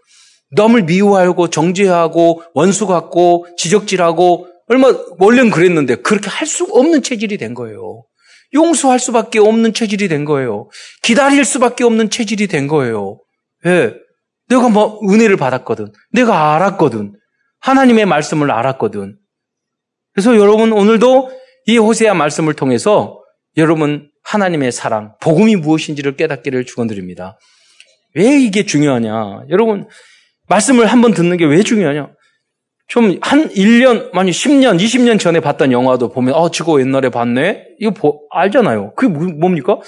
남을 0.53 0.83
미워하고 0.83 1.51
정죄하고 1.51 2.43
원수 2.55 2.87
같고 2.89 3.47
지적질하고 3.57 4.49
얼마 4.69 4.93
원래는 5.19 5.51
그랬는데 5.51 5.97
그렇게 5.97 6.29
할 6.29 6.47
수 6.47 6.65
없는 6.65 7.03
체질이 7.03 7.39
된 7.39 7.55
거예요. 7.55 8.05
용서할 8.55 8.99
수밖에 8.99 9.39
없는 9.39 9.73
체질이 9.75 10.09
된 10.09 10.25
거예요. 10.25 10.69
기다릴 11.03 11.45
수밖에 11.45 11.85
없는 11.85 12.11
체질이 12.11 12.47
된 12.47 12.67
거예요. 12.67 13.21
예. 13.67 13.95
내가 14.49 14.69
뭐 14.69 15.01
은혜를 15.09 15.37
받았거든. 15.37 15.93
내가 16.13 16.55
알았거든. 16.57 17.15
하나님의 17.61 18.07
말씀을 18.07 18.51
알았거든. 18.51 19.17
그래서 20.13 20.37
여러분 20.37 20.73
오늘도 20.73 21.31
이 21.67 21.79
호세아 21.79 22.15
말씀을 22.15 22.55
통해서 22.55 23.21
여러분 23.57 24.11
하나님의 24.25 24.73
사랑, 24.73 25.15
복음이 25.21 25.57
무엇인지를 25.57 26.17
깨닫기를 26.17 26.65
축원드립니다. 26.67 27.39
왜 28.17 28.41
이게 28.41 28.65
중요하냐? 28.67 29.45
여러분 29.51 29.89
말씀을 30.49 30.87
한번 30.87 31.15
듣는 31.15 31.37
게 31.37 31.45
왜 31.45 31.63
중요하냐? 31.63 32.09
좀 32.91 33.19
한 33.21 33.49
1년, 33.49 34.11
아니 34.13 34.33
10년, 34.33 34.81
20년 34.81 35.19
전에 35.19 35.39
봤던 35.39 35.71
영화도 35.71 36.11
보면 36.11 36.35
어, 36.35 36.51
저거 36.51 36.81
옛날에 36.81 37.09
봤네? 37.09 37.63
이거 37.79 37.93
보, 37.93 38.23
알잖아요. 38.33 38.95
그게 38.97 39.13
뭐, 39.13 39.29
뭡니까? 39.29 39.79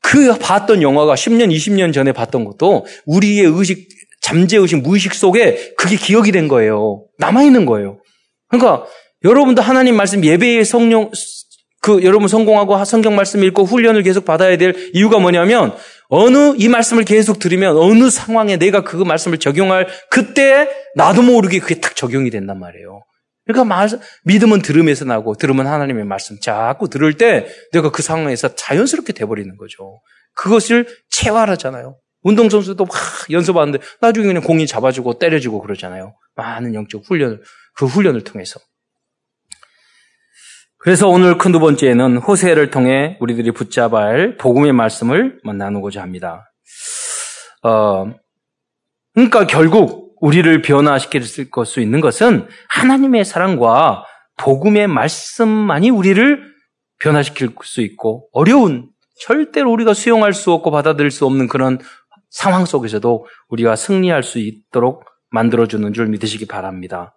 그 0.00 0.38
봤던 0.38 0.80
영화가 0.80 1.14
10년, 1.14 1.52
20년 1.52 1.92
전에 1.92 2.12
봤던 2.12 2.44
것도 2.44 2.86
우리의 3.06 3.46
의식, 3.46 3.88
잠재의식, 4.20 4.82
무의식 4.82 5.12
속에 5.12 5.74
그게 5.76 5.96
기억이 5.96 6.30
된 6.30 6.46
거예요. 6.46 7.04
남아있는 7.18 7.66
거예요. 7.66 7.98
그러니까 8.48 8.86
여러분도 9.24 9.60
하나님 9.60 9.96
말씀 9.96 10.24
예배의 10.24 10.64
성령, 10.64 11.10
그 11.80 12.04
여러분 12.04 12.28
성공하고 12.28 12.84
성경 12.84 13.16
말씀 13.16 13.42
읽고 13.42 13.64
훈련을 13.64 14.04
계속 14.04 14.24
받아야 14.24 14.56
될 14.56 14.90
이유가 14.94 15.18
뭐냐면 15.18 15.74
어느 16.14 16.54
이 16.58 16.68
말씀을 16.68 17.04
계속 17.04 17.38
들으면 17.38 17.74
어느 17.78 18.10
상황에 18.10 18.58
내가 18.58 18.84
그 18.84 18.96
말씀을 18.96 19.38
적용할 19.38 19.86
그때 20.10 20.68
나도 20.94 21.22
모르게 21.22 21.58
그게 21.58 21.80
딱 21.80 21.96
적용이 21.96 22.28
된단 22.28 22.60
말이에요. 22.60 23.02
그러니까 23.46 23.64
말, 23.64 23.88
믿음은 24.24 24.60
들음에서 24.60 25.06
나고 25.06 25.36
들으면 25.36 25.66
하나님의 25.66 26.04
말씀 26.04 26.38
자꾸 26.38 26.90
들을 26.90 27.14
때 27.14 27.46
내가 27.72 27.90
그 27.90 28.02
상황에서 28.02 28.54
자연스럽게 28.54 29.14
돼버리는 29.14 29.56
거죠. 29.56 30.02
그것을 30.34 30.86
체화하잖아요. 31.08 31.96
운동선수도 32.24 32.84
막 32.84 32.94
연습하는데 33.30 33.78
나중에 34.02 34.26
그냥 34.26 34.42
공이 34.42 34.66
잡아주고 34.66 35.18
때려주고 35.18 35.62
그러잖아요. 35.62 36.14
많은 36.36 36.74
영적 36.74 37.04
훈련을, 37.06 37.42
그 37.74 37.86
훈련을 37.86 38.22
통해서. 38.22 38.60
그래서 40.82 41.08
오늘 41.08 41.38
큰 41.38 41.52
두 41.52 41.60
번째는 41.60 42.16
호세를 42.16 42.70
통해 42.70 43.16
우리들이 43.20 43.52
붙잡아야 43.52 44.04
할 44.04 44.36
복음의 44.36 44.72
말씀을 44.72 45.38
나누고자 45.44 46.02
합니다. 46.02 46.52
어, 47.62 48.12
그러니까 49.14 49.46
결국 49.46 50.16
우리를 50.20 50.60
변화시킬 50.62 51.22
수 51.22 51.80
있는 51.80 52.00
것은 52.00 52.48
하나님의 52.68 53.24
사랑과 53.24 54.04
복음의 54.38 54.88
말씀만이 54.88 55.90
우리를 55.90 56.52
변화시킬 56.98 57.50
수 57.62 57.80
있고 57.80 58.28
어려운 58.32 58.88
절대로 59.20 59.70
우리가 59.70 59.94
수용할 59.94 60.32
수 60.32 60.50
없고 60.50 60.72
받아들일 60.72 61.12
수 61.12 61.26
없는 61.26 61.46
그런 61.46 61.78
상황 62.28 62.64
속에서도 62.64 63.26
우리가 63.50 63.76
승리할 63.76 64.24
수 64.24 64.40
있도록 64.40 65.04
만들어주는 65.30 65.92
줄 65.92 66.08
믿으시기 66.08 66.46
바랍니다. 66.46 67.16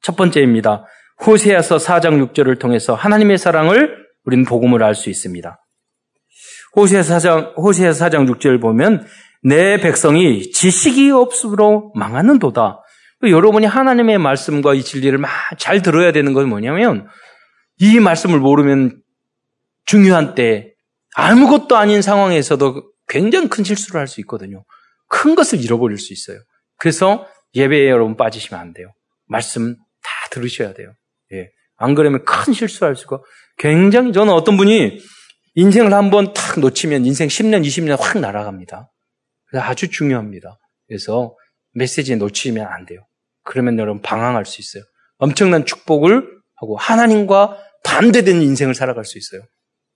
첫 0.00 0.16
번째입니다. 0.16 0.86
호세아서 1.24 1.76
4장 1.78 2.32
6절을 2.32 2.58
통해서 2.58 2.94
하나님의 2.94 3.38
사랑을 3.38 4.06
우리는 4.24 4.44
복음을 4.44 4.82
알 4.82 4.94
수 4.94 5.10
있습니다. 5.10 5.58
호세아 6.76 7.00
4장, 7.00 7.56
호세아 7.56 7.90
4장 7.90 8.30
6절 8.30 8.60
보면 8.60 9.06
내 9.42 9.80
백성이 9.80 10.50
지식이 10.52 11.10
없으로 11.10 11.92
망하는도다. 11.94 12.80
여러분이 13.22 13.66
하나님의 13.66 14.18
말씀과 14.18 14.74
이 14.74 14.82
진리를 14.82 15.18
잘 15.58 15.82
들어야 15.82 16.12
되는 16.12 16.34
건 16.34 16.48
뭐냐면 16.48 17.08
이 17.78 17.98
말씀을 17.98 18.38
모르면 18.38 19.02
중요한 19.86 20.34
때 20.34 20.74
아무것도 21.16 21.76
아닌 21.76 22.02
상황에서도 22.02 22.92
굉장히 23.08 23.48
큰 23.48 23.64
실수를 23.64 23.98
할 23.98 24.06
수 24.06 24.20
있거든요. 24.20 24.64
큰 25.08 25.34
것을 25.34 25.64
잃어버릴 25.64 25.98
수 25.98 26.12
있어요. 26.12 26.38
그래서 26.76 27.26
예배에 27.54 27.88
여러분 27.88 28.16
빠지시면 28.16 28.60
안 28.60 28.72
돼요. 28.74 28.92
말씀 29.26 29.74
다 29.74 30.10
들으셔야 30.30 30.74
돼요. 30.74 30.92
예. 31.80 31.84
안 31.84 31.94
그러면 31.94 32.24
큰 32.24 32.52
실수할 32.52 32.96
수가 32.96 33.20
굉장히 33.56 34.12
저는 34.12 34.32
어떤 34.32 34.56
분이 34.56 34.98
인생을 35.54 35.92
한번 35.92 36.32
탁 36.34 36.60
놓치면 36.60 37.04
인생 37.04 37.28
10년, 37.28 37.64
20년 37.66 37.98
확 37.98 38.18
날아갑니다. 38.18 38.90
아주 39.54 39.88
중요합니다. 39.88 40.58
그래서 40.86 41.34
메시지 41.72 42.16
놓치면 42.16 42.66
안 42.66 42.86
돼요. 42.86 43.00
그러면 43.42 43.78
여러분 43.78 44.02
방황할 44.02 44.44
수 44.44 44.60
있어요. 44.60 44.84
엄청난 45.16 45.64
축복을 45.64 46.28
하고 46.56 46.76
하나님과 46.76 47.58
반대되는 47.84 48.42
인생을 48.42 48.74
살아갈 48.74 49.04
수 49.04 49.18
있어요. 49.18 49.42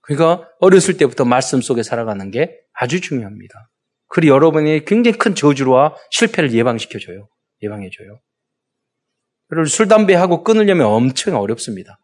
그러니까 0.01 0.49
어렸을 0.59 0.97
때부터 0.97 1.23
말씀 1.23 1.61
속에 1.61 1.83
살아가는 1.83 2.29
게 2.31 2.51
아주 2.73 2.99
중요합니다. 2.99 3.69
그리고 4.09 4.35
여러분이 4.35 4.85
굉장히 4.85 5.17
큰 5.17 5.33
저주와 5.33 5.95
실패를 6.11 6.51
예방시켜줘요. 6.53 7.27
예방해줘요. 7.61 8.19
그리고 9.53 9.65
술, 9.65 9.87
담배하고 9.87 10.43
끊으려면 10.43 10.87
엄청 10.87 11.35
어렵습니다. 11.35 11.97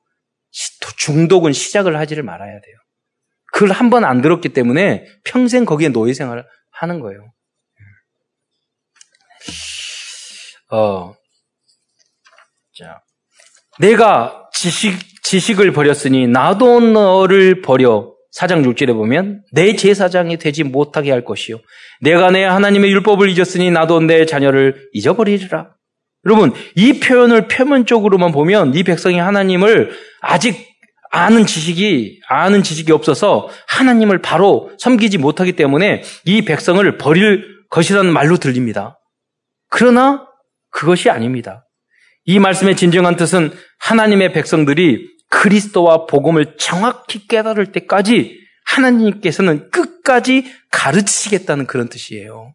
중독은 0.97 1.53
시작을 1.53 1.97
하지를 1.97 2.23
말아야 2.23 2.51
돼요. 2.51 2.75
그걸 3.51 3.71
한 3.71 3.89
번 3.89 4.03
안 4.05 4.21
들었기 4.21 4.49
때문에 4.49 5.05
평생 5.23 5.65
거기에 5.65 5.89
노예 5.89 6.13
생활을 6.13 6.45
하는 6.71 6.99
거예요. 6.99 7.31
어, 10.71 11.15
자, 12.77 13.01
내가 13.79 14.47
지식, 14.53 14.93
지식을 15.23 15.73
버렸으니 15.73 16.27
나도 16.27 16.79
너를 16.79 17.62
버려. 17.62 18.13
사장 18.31 18.62
6절에 18.62 18.93
보면 18.93 19.43
내 19.51 19.75
제사장이 19.75 20.38
되지 20.38 20.63
못하게 20.63 21.09
할 21.12 21.25
것이요. 21.25 21.57
내가 22.01 22.29
내 22.29 22.43
하나님의 22.43 22.91
율법을 22.91 23.27
잊었으니 23.29 23.71
나도 23.71 24.01
내 24.01 24.25
자녀를 24.27 24.88
잊어버리리라. 24.93 25.75
여러분, 26.29 26.53
이 26.75 26.99
표현을 26.99 27.47
표면적으로만 27.47 28.31
보면 28.31 28.75
이 28.75 28.83
백성이 28.83 29.17
하나님을 29.17 29.91
아직 30.21 30.69
아는 31.09 31.47
지식이, 31.47 32.21
아는 32.29 32.61
지식이 32.61 32.91
없어서 32.91 33.49
하나님을 33.67 34.21
바로 34.21 34.71
섬기지 34.77 35.17
못하기 35.17 35.53
때문에 35.53 36.03
이 36.25 36.43
백성을 36.43 36.97
버릴 36.99 37.43
것이라는 37.71 38.13
말로 38.13 38.37
들립니다. 38.37 38.99
그러나 39.71 40.27
그것이 40.69 41.09
아닙니다. 41.09 41.67
이 42.25 42.37
말씀의 42.37 42.75
진정한 42.75 43.15
뜻은 43.15 43.51
하나님의 43.79 44.31
백성들이 44.33 45.09
그리스도와 45.31 46.05
복음을 46.05 46.57
정확히 46.57 47.27
깨달을 47.27 47.71
때까지 47.71 48.37
하나님께서는 48.67 49.71
끝까지 49.71 50.45
가르치시겠다는 50.71 51.65
그런 51.65 51.89
뜻이에요. 51.89 52.53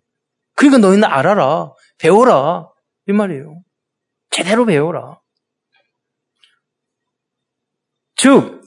그러니까 0.54 0.87
너희는 0.87 1.02
알아라. 1.02 1.72
배워라. 1.98 2.68
이 3.08 3.12
말이에요. 3.12 3.63
제대로 4.35 4.66
배워라. 4.66 5.20
즉, 8.16 8.62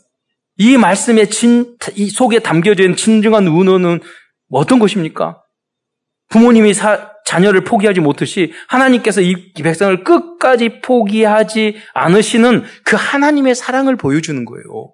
이 0.56 0.78
말씀의 0.78 1.30
진, 1.30 1.78
이 1.96 2.10
속에 2.10 2.40
담겨져 2.40 2.84
있는 2.84 2.96
진정한 2.96 3.46
은호는 3.48 4.00
어떤 4.50 4.80
것입니까? 4.80 5.44
부모님이 6.30 6.74
사, 6.74 7.12
자녀를 7.26 7.66
포기하지 7.66 8.00
못하시 8.00 8.54
하나님께서 8.70 9.20
이 9.20 9.52
백성을 9.54 10.06
끝까지 10.06 10.80
포기하지 10.82 11.76
않으시는 11.94 12.64
그 12.86 12.96
하나님의 12.98 13.54
사랑을 13.54 13.98
보여주는 13.98 14.46
거예요. 14.46 14.94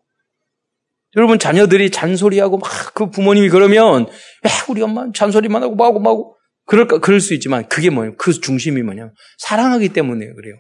여러분 1.16 1.38
자녀들이 1.38 1.92
잔소리하고 1.92 2.58
막 2.58 2.94
그 2.96 3.12
부모님이 3.12 3.50
그러면 3.50 4.08
왜 4.44 4.50
우리 4.70 4.82
엄마 4.82 5.06
잔소리만 5.14 5.62
하고 5.62 5.76
뭐하고 5.76 6.00
뭐하고 6.00 6.36
그럴까 6.66 7.00
그럴 7.00 7.20
수 7.20 7.34
있지만 7.34 7.68
그게 7.68 7.90
뭐예요? 7.90 8.16
그 8.18 8.32
중심이 8.34 8.82
뭐냐? 8.82 9.12
사랑하기 9.38 9.90
때문에 9.90 10.34
그래요. 10.34 10.56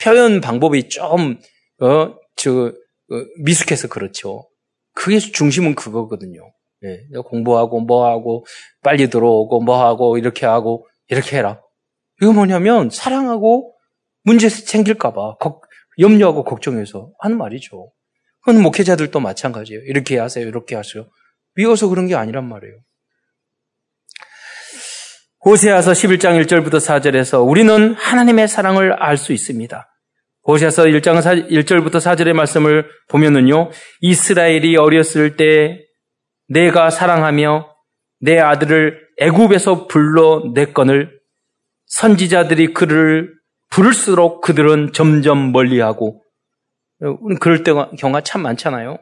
표현 0.00 0.40
방법이 0.40 0.88
좀 0.88 1.38
어 1.80 2.18
저 2.38 2.72
어, 3.10 3.24
미숙해서 3.42 3.88
그렇죠. 3.88 4.48
그게 4.94 5.18
중심은 5.18 5.74
그거거든요. 5.74 6.40
예, 6.84 7.00
공부하고 7.24 7.80
뭐하고 7.80 8.46
빨리 8.82 9.10
들어오고 9.10 9.60
뭐하고 9.62 10.18
이렇게 10.18 10.46
하고 10.46 10.86
이렇게 11.08 11.36
해라. 11.36 11.60
이거 12.22 12.32
뭐냐면 12.32 12.90
사랑하고 12.90 13.74
문제 14.22 14.48
생길까봐 14.48 15.36
염려하고 15.98 16.44
걱정해서 16.44 17.10
하는 17.18 17.38
말이죠. 17.38 17.92
그건 18.44 18.62
목회자들도 18.62 19.18
마찬가지예요. 19.18 19.82
이렇게 19.84 20.18
하세요. 20.18 20.46
이렇게 20.46 20.76
하세요. 20.76 21.08
미워서 21.54 21.88
그런 21.88 22.06
게 22.06 22.14
아니란 22.14 22.48
말이에요. 22.48 22.76
호세아서 25.48 25.92
11장 25.92 26.38
1절부터 26.44 26.72
4절에서 26.74 27.48
우리는 27.48 27.94
하나님의 27.94 28.48
사랑을 28.48 28.92
알 28.92 29.16
수 29.16 29.32
있습니다. 29.32 29.88
호세아서 30.46 30.84
1장 30.84 31.22
1절부터 31.48 31.92
4절의 31.92 32.34
말씀을 32.34 32.86
보면은요. 33.08 33.70
이스라엘이 34.02 34.76
어렸을 34.76 35.36
때 35.36 35.86
내가 36.48 36.90
사랑하며 36.90 37.74
내 38.20 38.38
아들을 38.38 39.00
애굽에서 39.20 39.86
불러내건을 39.86 41.18
선지자들이 41.86 42.74
그를 42.74 43.32
부를수록 43.70 44.42
그들은 44.42 44.92
점점 44.92 45.52
멀리하고 45.52 46.22
우리 47.00 47.36
그럴 47.36 47.62
때가 47.62 47.92
경우가 47.98 48.20
참 48.20 48.42
많잖아요. 48.42 48.98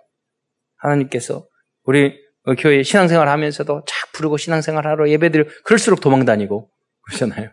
하나님께서 0.76 1.44
우리 1.82 2.14
교회 2.54 2.82
신앙생활 2.82 3.28
하면서도 3.28 3.82
착 3.87 4.12
부르고 4.12 4.37
신앙생활 4.37 4.87
하러 4.87 5.09
예배들 5.09 5.48
그럴수록 5.64 6.00
도망다니고 6.00 6.70
그러잖아요. 7.02 7.50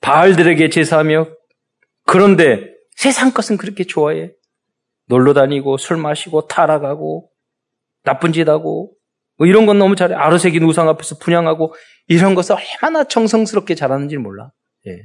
바알들에게 0.00 0.68
제사하며 0.68 1.28
그런데 2.06 2.74
세상 2.96 3.32
것은 3.32 3.56
그렇게 3.56 3.84
좋아해. 3.84 4.32
놀러 5.06 5.32
다니고 5.32 5.76
술 5.78 5.96
마시고 5.96 6.46
타락하고 6.46 7.30
나쁜 8.04 8.32
짓 8.32 8.48
하고 8.48 8.94
뭐 9.36 9.46
이런 9.46 9.66
건 9.66 9.78
너무 9.78 9.96
잘해. 9.96 10.14
아르색인 10.14 10.62
우상 10.62 10.88
앞에서 10.88 11.18
분양하고 11.18 11.74
이런 12.08 12.34
것을 12.34 12.56
얼마나 12.56 13.04
정성스럽게 13.04 13.74
잘하는지 13.74 14.18
몰라. 14.18 14.52
예. 14.86 15.00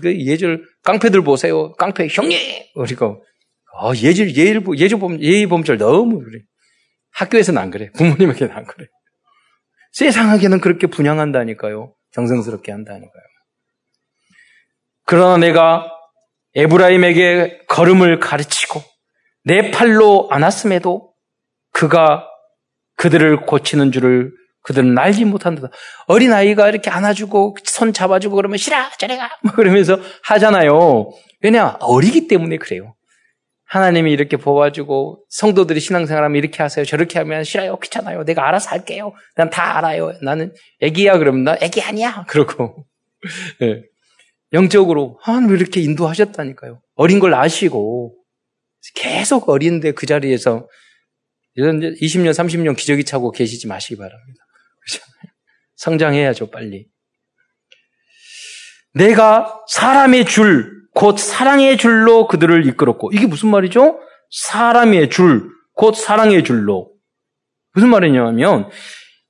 그 0.00 0.18
예절 0.26 0.64
깡패들 0.82 1.22
보세요. 1.22 1.72
깡패 1.74 2.08
형님 2.10 2.38
그리고 2.74 3.24
어, 3.78 3.92
예절 3.94 4.36
예일 4.36 4.62
예절 4.76 4.98
범 4.98 5.20
예의 5.20 5.46
범절 5.46 5.78
너무 5.78 6.20
그래. 6.20 6.40
학교에서는 7.12 7.60
안 7.60 7.70
그래. 7.70 7.90
부모님에게는 7.92 8.54
안 8.54 8.64
그래. 8.64 8.86
세상에게는 9.92 10.60
그렇게 10.60 10.86
분양한다니까요. 10.86 11.94
정성스럽게 12.12 12.72
한다니까요. 12.72 13.22
그러나 15.06 15.36
내가 15.38 15.90
에브라임에게 16.54 17.62
걸음을 17.68 18.20
가르치고 18.20 18.82
내 19.44 19.70
팔로 19.70 20.28
안았음에도 20.30 21.12
그가 21.72 22.26
그들을 22.96 23.46
고치는 23.46 23.92
줄을 23.92 24.32
그들은 24.62 24.96
알지 24.98 25.24
못한다. 25.24 25.68
어린아이가 26.06 26.68
이렇게 26.68 26.90
안아주고 26.90 27.56
손 27.64 27.92
잡아주고 27.92 28.36
그러면 28.36 28.58
싫어, 28.58 28.76
저리 28.98 29.16
가! 29.16 29.30
뭐 29.42 29.52
그러면서 29.52 29.98
하잖아요. 30.24 31.10
왜냐? 31.40 31.78
어리기 31.80 32.28
때문에 32.28 32.58
그래요. 32.58 32.94
하나님이 33.70 34.10
이렇게 34.10 34.36
뽑아주고 34.36 35.26
성도들이 35.28 35.78
신앙생활하면 35.78 36.36
이렇게 36.36 36.60
하세요. 36.60 36.84
저렇게 36.84 37.20
하면 37.20 37.44
싫어요. 37.44 37.78
귀찮아요. 37.78 38.24
내가 38.24 38.48
알아서 38.48 38.70
할게요. 38.70 39.12
난 39.36 39.48
다 39.48 39.78
알아요. 39.78 40.12
나는 40.22 40.52
애기야 40.80 41.18
그러면 41.18 41.44
나 41.44 41.56
애기 41.60 41.80
아니야. 41.80 42.24
그러고 42.28 42.86
네. 43.60 43.82
영적으로 44.52 45.20
하나님 45.22 45.54
이렇게 45.54 45.80
인도하셨다니까요. 45.82 46.82
어린 46.96 47.20
걸 47.20 47.32
아시고 47.34 48.16
계속 48.96 49.48
어린데 49.48 49.92
그 49.92 50.04
자리에서 50.04 50.68
이런 51.54 51.78
20년, 51.80 52.30
30년 52.32 52.76
기저귀 52.76 53.04
차고 53.04 53.30
계시지 53.30 53.68
마시기 53.68 53.96
바랍니다. 53.96 54.44
그렇잖아요. 54.80 55.32
성장해야죠, 55.76 56.50
빨리. 56.50 56.88
내가 58.94 59.60
사람의 59.68 60.24
줄, 60.24 60.72
곧 60.94 61.18
사랑의 61.18 61.76
줄로 61.76 62.26
그들을 62.26 62.66
이끌었고, 62.66 63.10
이게 63.12 63.26
무슨 63.26 63.50
말이죠? 63.50 63.98
사람의 64.30 65.10
줄, 65.10 65.48
곧 65.74 65.94
사랑의 65.94 66.44
줄로. 66.44 66.90
무슨 67.74 67.88
말이냐면, 67.88 68.68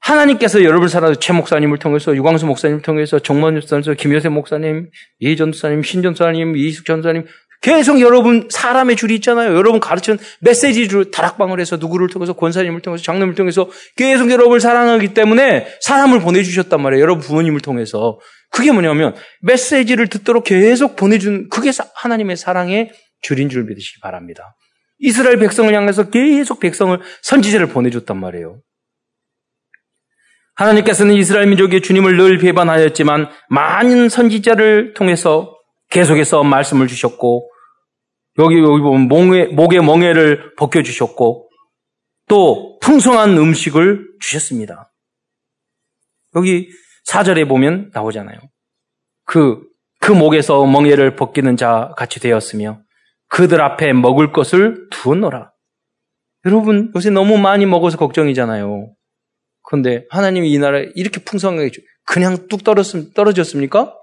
하나님께서 0.00 0.64
여러분 0.64 0.88
살아서 0.88 1.14
최 1.14 1.32
목사님을 1.32 1.78
통해서, 1.78 2.16
유광수 2.16 2.46
목사님을 2.46 2.82
통해서, 2.82 3.18
정만 3.18 3.54
목사님, 3.54 3.94
김여세 3.96 4.28
목사님, 4.28 4.90
이전 5.20 5.52
사님, 5.52 5.82
신전 5.82 6.14
사님, 6.14 6.56
이숙 6.56 6.86
전사님, 6.86 7.26
계속 7.60 8.00
여러분 8.00 8.48
사람의 8.50 8.96
줄이 8.96 9.16
있잖아요. 9.16 9.54
여러분 9.54 9.80
가르치는 9.80 10.18
메시지 10.40 10.88
줄 10.88 11.10
다락방을 11.10 11.60
해서 11.60 11.76
누구를 11.76 12.08
통해서 12.08 12.32
권사님을 12.32 12.80
통해서 12.80 13.04
장로님을 13.04 13.34
통해서 13.34 13.68
계속 13.96 14.30
여러분을 14.30 14.60
사랑하기 14.60 15.12
때문에 15.12 15.66
사람을 15.82 16.20
보내주셨단 16.20 16.80
말이에요. 16.80 17.02
여러분 17.02 17.22
부모님을 17.22 17.60
통해서. 17.60 18.18
그게 18.50 18.72
뭐냐면 18.72 19.14
메시지를 19.42 20.08
듣도록 20.08 20.44
계속 20.44 20.96
보내준 20.96 21.48
그게 21.48 21.70
하나님의 21.94 22.36
사랑의 22.36 22.92
줄인 23.22 23.48
줄 23.48 23.64
믿으시기 23.64 24.00
바랍니다. 24.00 24.56
이스라엘 24.98 25.38
백성을 25.38 25.72
향해서 25.72 26.10
계속 26.10 26.60
백성을 26.60 26.98
선지자를 27.22 27.68
보내줬단 27.68 28.18
말이에요. 28.18 28.60
하나님께서는 30.54 31.14
이스라엘 31.14 31.46
민족의 31.48 31.80
주님을 31.80 32.16
늘 32.16 32.38
배반하였지만 32.38 33.30
많은 33.48 34.08
선지자를 34.08 34.92
통해서 34.94 35.56
계속해서 35.88 36.44
말씀을 36.44 36.86
주셨고 36.86 37.50
여기 38.38 38.58
여기 38.58 38.82
보면 38.82 39.08
목에, 39.08 39.46
목에 39.46 39.80
멍에를 39.80 40.54
벗겨 40.56 40.82
주셨고 40.82 41.48
또 42.28 42.78
풍성한 42.80 43.36
음식을 43.36 44.06
주셨습니다. 44.20 44.92
여기 46.36 46.68
사절에 47.04 47.46
보면 47.46 47.90
나오잖아요. 47.92 48.38
그, 49.24 49.62
그 50.00 50.12
목에서 50.12 50.66
멍에를 50.66 51.16
벗기는 51.16 51.56
자 51.56 51.92
같이 51.96 52.20
되었으며 52.20 52.80
그들 53.28 53.60
앞에 53.60 53.92
먹을 53.92 54.32
것을 54.32 54.88
두었노라. 54.90 55.52
여러분, 56.46 56.90
요새 56.96 57.10
너무 57.10 57.38
많이 57.38 57.66
먹어서 57.66 57.96
걱정이잖아요. 57.96 58.92
그런데 59.62 60.04
하나님이 60.10 60.50
이 60.50 60.58
나라에 60.58 60.88
이렇게 60.94 61.22
풍성하게 61.22 61.70
그냥 62.04 62.48
뚝 62.48 62.64
떨어졌습니까? 62.64 63.94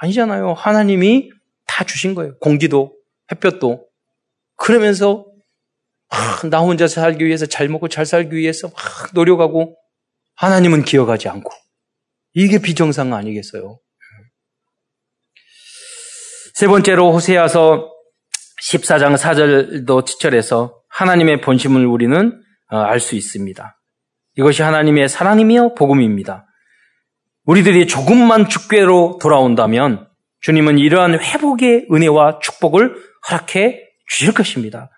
아니잖아요. 0.00 0.52
하나님이 0.52 1.30
다 1.66 1.84
주신 1.84 2.14
거예요. 2.14 2.36
공기도, 2.40 2.94
햇볕도. 3.32 3.86
그러면서 4.56 5.24
막나 6.10 6.60
혼자 6.60 6.88
살기 6.88 7.24
위해서 7.24 7.46
잘 7.46 7.68
먹고 7.68 7.88
잘 7.88 8.06
살기 8.06 8.36
위해서 8.36 8.68
막 8.68 8.76
노력하고 9.14 9.76
하나님은 10.36 10.84
기억하지 10.84 11.28
않고 11.28 11.50
이게 12.40 12.60
비정상 12.60 13.14
아니겠어요? 13.14 13.80
세 16.54 16.68
번째로 16.68 17.12
호세아서 17.12 17.92
14장 18.62 19.16
4절도 19.16 20.06
지철에서 20.06 20.80
하나님의 20.88 21.40
본심을 21.40 21.84
우리는 21.84 22.40
어, 22.70 22.76
알수 22.76 23.16
있습니다. 23.16 23.80
이것이 24.36 24.62
하나님의 24.62 25.08
사랑이며 25.08 25.74
복음입니다. 25.74 26.46
우리들이 27.44 27.88
조금만 27.88 28.48
죽게로 28.48 29.18
돌아온다면 29.20 30.08
주님은 30.40 30.78
이러한 30.78 31.18
회복의 31.18 31.88
은혜와 31.92 32.38
축복을 32.38 32.94
허락해 33.28 33.80
주실 34.06 34.32
것입니다. 34.32 34.90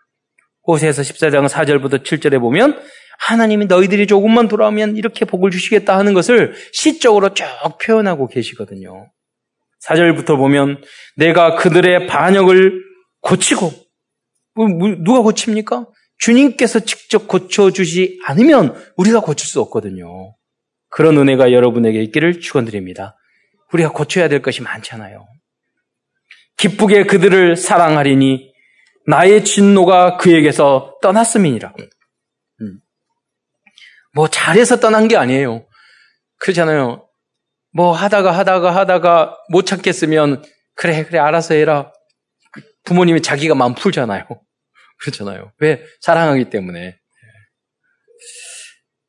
호세에서 0.67 1.01
14장 1.01 1.49
4절부터 1.49 2.05
7절에 2.05 2.39
보면 2.39 2.79
하나님이 3.21 3.67
너희들이 3.67 4.07
조금만 4.07 4.49
돌아오면 4.49 4.97
이렇게 4.97 5.25
복을 5.25 5.51
주시겠다 5.51 5.97
하는 5.97 6.15
것을 6.15 6.55
시적으로 6.73 7.35
쭉 7.35 7.45
표현하고 7.81 8.27
계시거든요. 8.29 9.11
4절부터 9.85 10.37
보면 10.37 10.83
내가 11.17 11.55
그들의 11.57 12.07
반역을 12.07 12.83
고치고 13.21 13.73
뭐, 14.55 14.69
뭐, 14.69 14.89
누가 14.99 15.21
고칩니까? 15.21 15.87
주님께서 16.19 16.81
직접 16.81 17.29
고쳐주지 17.29 18.21
않으면 18.27 18.75
우리가 18.97 19.21
고칠 19.21 19.47
수 19.47 19.61
없거든요. 19.61 20.35
그런 20.89 21.17
은혜가 21.17 21.53
여러분에게 21.53 22.03
있기를 22.03 22.41
축원드립니다. 22.41 23.17
우리가 23.73 23.93
고쳐야 23.93 24.29
될 24.29 24.43
것이 24.43 24.63
많잖아요. 24.63 25.27
기쁘게 26.57 27.05
그들을 27.05 27.57
사랑하리니 27.57 28.53
나의 29.07 29.45
진노가 29.45 30.17
그에게서 30.19 30.99
떠났음이니라. 31.01 31.73
음. 34.11 34.15
뭐 34.15 34.29
잘해서 34.29 34.81
떠난 34.81 35.09
게 35.09 35.17
아니에요. 35.17 35.67
그렇잖아요. 36.39 37.07
뭐 37.73 37.93
하다가 37.93 38.33
하다가 38.33 38.75
하다가 38.75 39.37
못 39.51 39.67
찾겠으면 39.67 40.43
그래 40.75 41.05
그래 41.05 41.19
알아서 41.19 41.55
해라. 41.55 41.93
부모님이 42.85 43.23
자기가 43.23 43.55
마음 43.55 43.75
풀잖아요. 43.75 44.25
그렇잖아요. 45.01 45.53
왜? 45.59 45.83
사랑하기 46.01 46.51
때문에. 46.51 46.97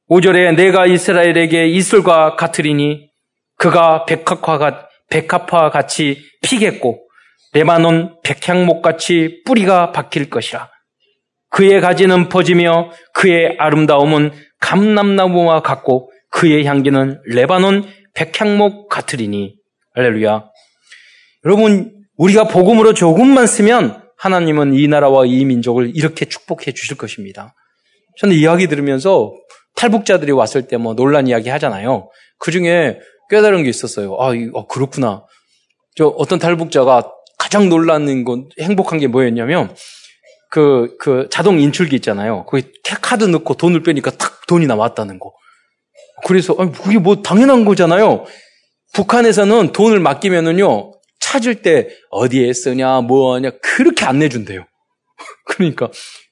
5절에 0.10 0.56
내가 0.56 0.86
이스라엘에게 0.86 1.68
이슬과 1.68 2.36
같으리니 2.36 3.10
그가 3.58 4.06
백합화, 4.06 4.90
백합화 5.10 5.70
같이 5.70 6.22
피겠고 6.42 7.08
레바논 7.54 8.20
백향목 8.24 8.82
같이 8.82 9.42
뿌리가 9.46 9.92
박힐 9.92 10.30
것이라. 10.30 10.70
그의 11.50 11.82
가지는 11.82 12.30
퍼지며 12.30 12.92
그의 13.14 13.56
아름다움은 13.60 14.32
감람나무와 14.62 15.62
같고 15.62 16.12
그의 16.30 16.66
향기는 16.66 17.22
레바논 17.26 17.86
백향목 18.14 18.90
같으리니 18.90 19.56
할렐루야. 19.96 20.46
여러분 21.46 21.94
우리가 22.18 22.46
복음으로 22.46 22.94
조금만 22.94 23.48
쓰면 23.48 24.02
하나님은 24.18 24.76
이 24.76 24.88
나라와 24.88 25.26
이 25.26 25.44
민족을 25.44 25.92
이렇게 25.96 26.26
축복해 26.26 26.72
주실 26.74 26.96
것입니다. 26.98 27.54
저는 28.20 28.36
이야기 28.36 28.68
들으면서 28.68 29.34
탈북자들이 29.76 30.32
왔을 30.32 30.68
때 30.68 30.78
뭐 30.78 30.94
논란 30.94 31.28
이야기 31.28 31.50
하잖아요. 31.50 32.10
그 32.38 32.52
중에 32.52 33.00
깨달은 33.30 33.64
게 33.64 33.70
있었어요. 33.70 34.16
아, 34.20 34.32
어, 34.54 34.68
그렇구나. 34.68 35.26
저 35.96 36.08
어떤 36.08 36.38
탈북자가 36.40 37.12
가장 37.38 37.70
놀라는 37.70 38.24
건 38.24 38.50
행복한 38.60 39.00
게 39.00 39.08
뭐였냐면 39.08 39.74
그, 40.52 40.98
그 41.00 41.28
자동 41.32 41.60
인출기 41.60 41.96
있잖아요. 41.96 42.46
거기 42.46 42.64
카드 43.02 43.24
넣고 43.24 43.56
돈을 43.56 43.84
빼니까 43.84 44.12
탁 44.12 44.46
돈이 44.48 44.68
나왔다는 44.68 45.18
거. 45.18 45.32
그래서, 46.28 46.56
아니, 46.60 46.74
그게 46.74 47.00
뭐 47.00 47.22
당연한 47.24 47.64
거잖아요. 47.64 48.26
북한에서는 48.94 49.72
돈을 49.72 50.02
맡기면은요, 50.02 50.92
찾을 51.22 51.62
때 51.62 51.88
어디에 52.10 52.52
쓰냐, 52.52 53.00
뭐 53.00 53.36
하냐, 53.36 53.52
그렇게 53.62 54.04
안 54.04 54.20
내준대요. 54.20 54.66
그러니까, 55.48 55.90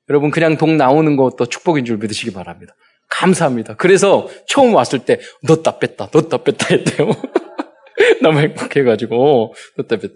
여러분 0.09 0.31
그냥 0.31 0.57
돈 0.57 0.75
나오는 0.75 1.15
것도 1.15 1.45
축복인 1.45 1.85
줄 1.85 1.97
믿으시기 1.97 2.33
바랍니다. 2.33 2.75
감사합니다. 3.09 3.75
그래서 3.77 4.27
처음 4.47 4.75
왔을 4.75 4.99
때, 4.99 5.21
넣었다 5.43 5.79
뺐다, 5.79 6.09
넣었다 6.11 6.43
뺐다 6.43 6.67
했대요. 6.71 7.09
너무 8.21 8.41
행복해가지고, 8.41 9.53
넣었다 9.77 9.95
뺐다. 9.95 10.15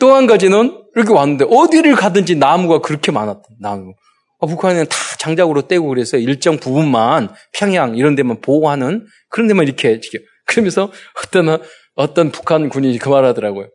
또 0.00 0.14
한 0.14 0.26
가지는 0.26 0.80
이렇게 0.96 1.12
왔는데, 1.12 1.46
어디를 1.50 1.94
가든지 1.94 2.36
나무가 2.36 2.80
그렇게 2.80 3.12
많았다, 3.12 3.42
나무. 3.60 3.94
아, 4.40 4.46
북한에는 4.46 4.86
다 4.88 4.96
장작으로 5.18 5.68
떼고 5.68 5.88
그래서 5.88 6.16
일정 6.18 6.58
부분만 6.58 7.30
평양 7.52 7.96
이런 7.96 8.14
데만 8.14 8.40
보호하는 8.40 9.06
그런 9.30 9.48
데만 9.48 9.66
이렇게, 9.66 10.00
그러면서 10.46 10.90
어떤, 11.22 11.58
어떤 11.94 12.30
북한 12.32 12.68
군인이 12.68 12.98
그 12.98 13.08
말 13.10 13.24
하더라고요. 13.24 13.68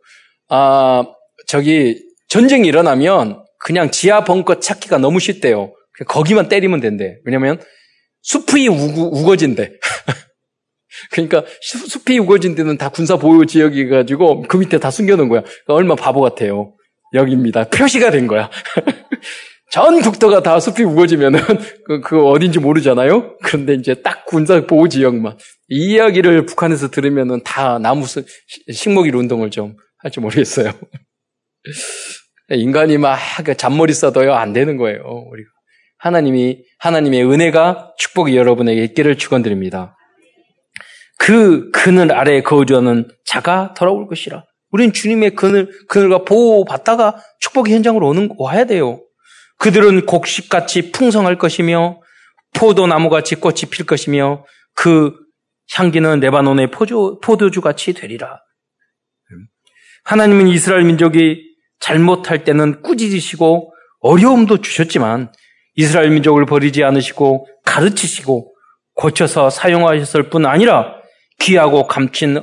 아, 0.50 1.04
저기, 1.48 1.96
전쟁이 2.28 2.68
일어나면 2.68 3.44
그냥 3.60 3.90
지하 3.92 4.24
벙커 4.24 4.60
찾기가 4.60 4.98
너무 5.00 5.20
쉽대요. 5.20 5.74
거기만 6.08 6.48
때리면 6.50 6.80
된대. 6.80 7.18
왜냐면 7.26 7.60
숲이 8.22 8.68
우거, 8.68 9.02
우거진대. 9.04 9.72
그러니까 11.12 11.44
숲이 11.62 12.20
우거진 12.20 12.56
데는 12.56 12.78
다 12.78 12.90
군사 12.90 13.18
보호 13.18 13.46
지역이 13.46 13.90
가지고 13.90 14.44
그 14.44 14.58
밑에 14.58 14.80
다 14.80 14.92
숨겨놓은 14.92 15.30
거야. 15.30 15.42
그러니까 15.42 15.74
얼마 15.74 15.96
바보 15.96 16.22
같아요. 16.22 16.74
여기입니다. 17.14 17.66
표시가 17.66 18.12
된 18.12 18.28
거야. 18.28 18.50
전 19.72 20.02
국토가 20.02 20.42
다 20.42 20.60
숲이 20.60 20.84
우거지면은 20.84 21.40
그, 21.86 22.02
그 22.02 22.26
어딘지 22.26 22.60
모르잖아요. 22.60 23.38
그런데 23.44 23.76
이제 23.76 23.94
딱 23.96 24.26
군사 24.26 24.66
보호 24.66 24.88
지역만 24.88 25.38
이 25.70 25.94
이야기를 25.94 26.46
북한에서 26.48 26.90
들으면은 26.90 27.42
다 27.44 27.78
나무 27.78 28.06
식목일 28.72 29.16
운동을 29.16 29.52
좀 29.52 29.76
할지 30.00 30.20
모르겠어요. 30.20 30.72
인간이 32.52 32.98
막그 32.98 33.58
잔머리 33.58 33.94
써도요 33.94 34.34
안 34.34 34.54
되는 34.54 34.76
거예요. 34.78 35.02
우리가 35.04 35.50
하나님이 36.00 36.64
하나님의 36.80 37.24
은혜가 37.26 37.94
축복이 37.98 38.36
여러분에게 38.36 38.84
있기를 38.86 39.18
축원드립니다. 39.18 39.96
그 41.20 41.70
그늘 41.72 42.14
아래에 42.14 42.42
거주하는 42.42 43.08
자가 43.26 43.76
돌아올 43.76 44.08
것이라. 44.08 44.46
우리는 44.72 44.94
주님의 44.94 45.36
그늘 45.36 45.70
그늘과 45.88 46.24
보호 46.24 46.64
받다가 46.66 47.18
축복의 47.42 47.76
현장으로 47.76 48.08
오는 48.08 48.30
와야 48.38 48.66
돼요. 48.66 49.02
그들은 49.58 50.06
곡식같이 50.06 50.92
풍성할 50.92 51.38
것이며 51.38 52.00
포도나무같이 52.56 53.36
꽃이 53.36 53.64
필 53.70 53.86
것이며 53.86 54.46
그 54.74 55.14
향기는 55.76 56.22
레바논의 56.22 56.72
포도, 56.72 57.20
포도주같이 57.20 57.94
되리라. 57.94 58.40
하나님은 60.06 60.48
이스라엘 60.48 60.84
민족이 60.86 61.44
잘못할 61.80 62.46
때는 62.46 62.82
꾸짖으시고 62.82 63.74
어려움도 64.00 64.62
주셨지만 64.62 65.34
이스라엘 65.76 66.12
민족을 66.12 66.46
버리지 66.46 66.84
않으시고 66.84 67.48
가르치시고 67.66 68.56
고쳐서 68.96 69.50
사용하셨을 69.50 70.30
뿐 70.30 70.46
아니라 70.46 70.99
귀하고 71.40 71.88
감친, 71.88 72.42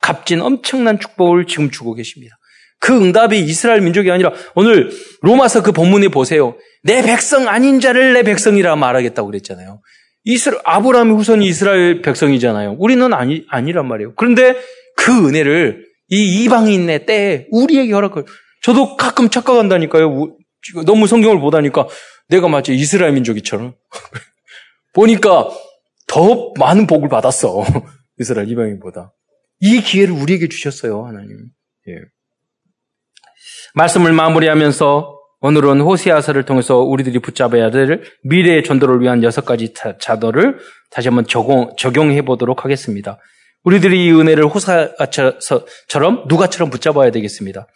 값진 0.00 0.40
엄청난 0.40 0.98
축복을 0.98 1.46
지금 1.46 1.70
주고 1.70 1.94
계십니다. 1.94 2.36
그 2.80 2.96
응답이 2.96 3.38
이스라엘 3.38 3.82
민족이 3.82 4.10
아니라 4.10 4.32
오늘 4.54 4.90
로마서 5.20 5.62
그 5.62 5.72
본문에 5.72 6.08
보세요. 6.08 6.56
내 6.82 7.02
백성 7.02 7.46
아닌 7.46 7.78
자를 7.78 8.14
내 8.14 8.22
백성이라 8.22 8.74
말하겠다고 8.76 9.28
그랬잖아요. 9.28 9.80
이스라 10.24 10.60
아브라함의 10.64 11.14
후손이 11.16 11.46
이스라엘 11.46 12.02
백성이잖아요. 12.02 12.76
우리는 12.78 13.12
아니 13.12 13.44
아니란 13.48 13.86
말이에요. 13.86 14.14
그런데 14.16 14.56
그 14.96 15.28
은혜를 15.28 15.86
이 16.08 16.44
이방인의 16.44 17.06
때에 17.06 17.46
우리에게 17.50 17.92
허락을. 17.92 18.24
저도 18.62 18.96
가끔 18.96 19.30
착각한다니까요. 19.30 20.36
너무 20.84 21.06
성경을 21.06 21.40
보다니까 21.40 21.86
내가 22.28 22.48
마치 22.48 22.74
이스라엘 22.74 23.12
민족이처럼. 23.12 23.74
보니까 24.92 25.48
더 26.06 26.52
많은 26.58 26.86
복을 26.86 27.08
받았어. 27.08 27.64
이스라엘 28.20 28.48
이방인보다. 28.50 29.12
이 29.60 29.80
기회를 29.80 30.14
우리에게 30.14 30.48
주셨어요, 30.48 31.06
하나님. 31.06 31.36
예. 31.88 31.94
말씀을 33.74 34.12
마무리하면서 34.12 35.18
오늘은 35.40 35.80
호세아서를 35.80 36.44
통해서 36.44 36.78
우리들이 36.78 37.18
붙잡아야 37.18 37.70
될 37.70 38.02
미래의 38.24 38.62
전도를 38.62 39.00
위한 39.00 39.22
여섯 39.22 39.46
가지 39.46 39.72
자도를 39.72 40.58
다시 40.90 41.08
한번 41.08 41.26
적용, 41.26 41.74
적용해 41.78 42.22
보도록 42.22 42.64
하겠습니다. 42.64 43.18
우리들이 43.64 44.04
이 44.04 44.12
은혜를 44.12 44.46
호사처럼 44.46 46.24
누가처럼 46.28 46.68
붙잡아야 46.68 47.10
되겠습니다. 47.10 47.66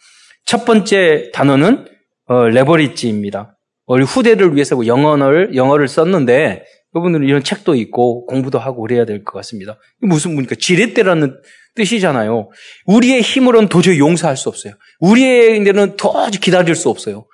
첫 0.45 0.65
번째 0.65 1.31
단어는 1.33 1.87
어, 2.27 2.47
레버리지입니다. 2.49 3.57
우리 3.87 4.03
후대를 4.03 4.55
위해서 4.55 4.85
영어를 4.85 5.55
영어를 5.55 5.87
썼는데 5.87 6.63
여러분들은 6.95 7.27
이런 7.27 7.43
책도 7.43 7.75
있고 7.75 8.25
공부도 8.25 8.57
하고 8.57 8.81
그래야 8.81 9.05
될 9.05 9.23
것 9.23 9.33
같습니다. 9.33 9.77
무슨 10.01 10.33
뭡니까? 10.33 10.55
지렛대라는 10.57 11.35
뜻이잖아요. 11.75 12.49
우리의 12.85 13.21
힘으로는 13.21 13.67
도저히 13.67 13.99
용서할 13.99 14.37
수 14.37 14.47
없어요. 14.47 14.73
우리에게는 14.99 15.97
도저히 15.97 16.31
기다릴 16.31 16.75
수 16.75 16.89
없어요. 16.89 17.25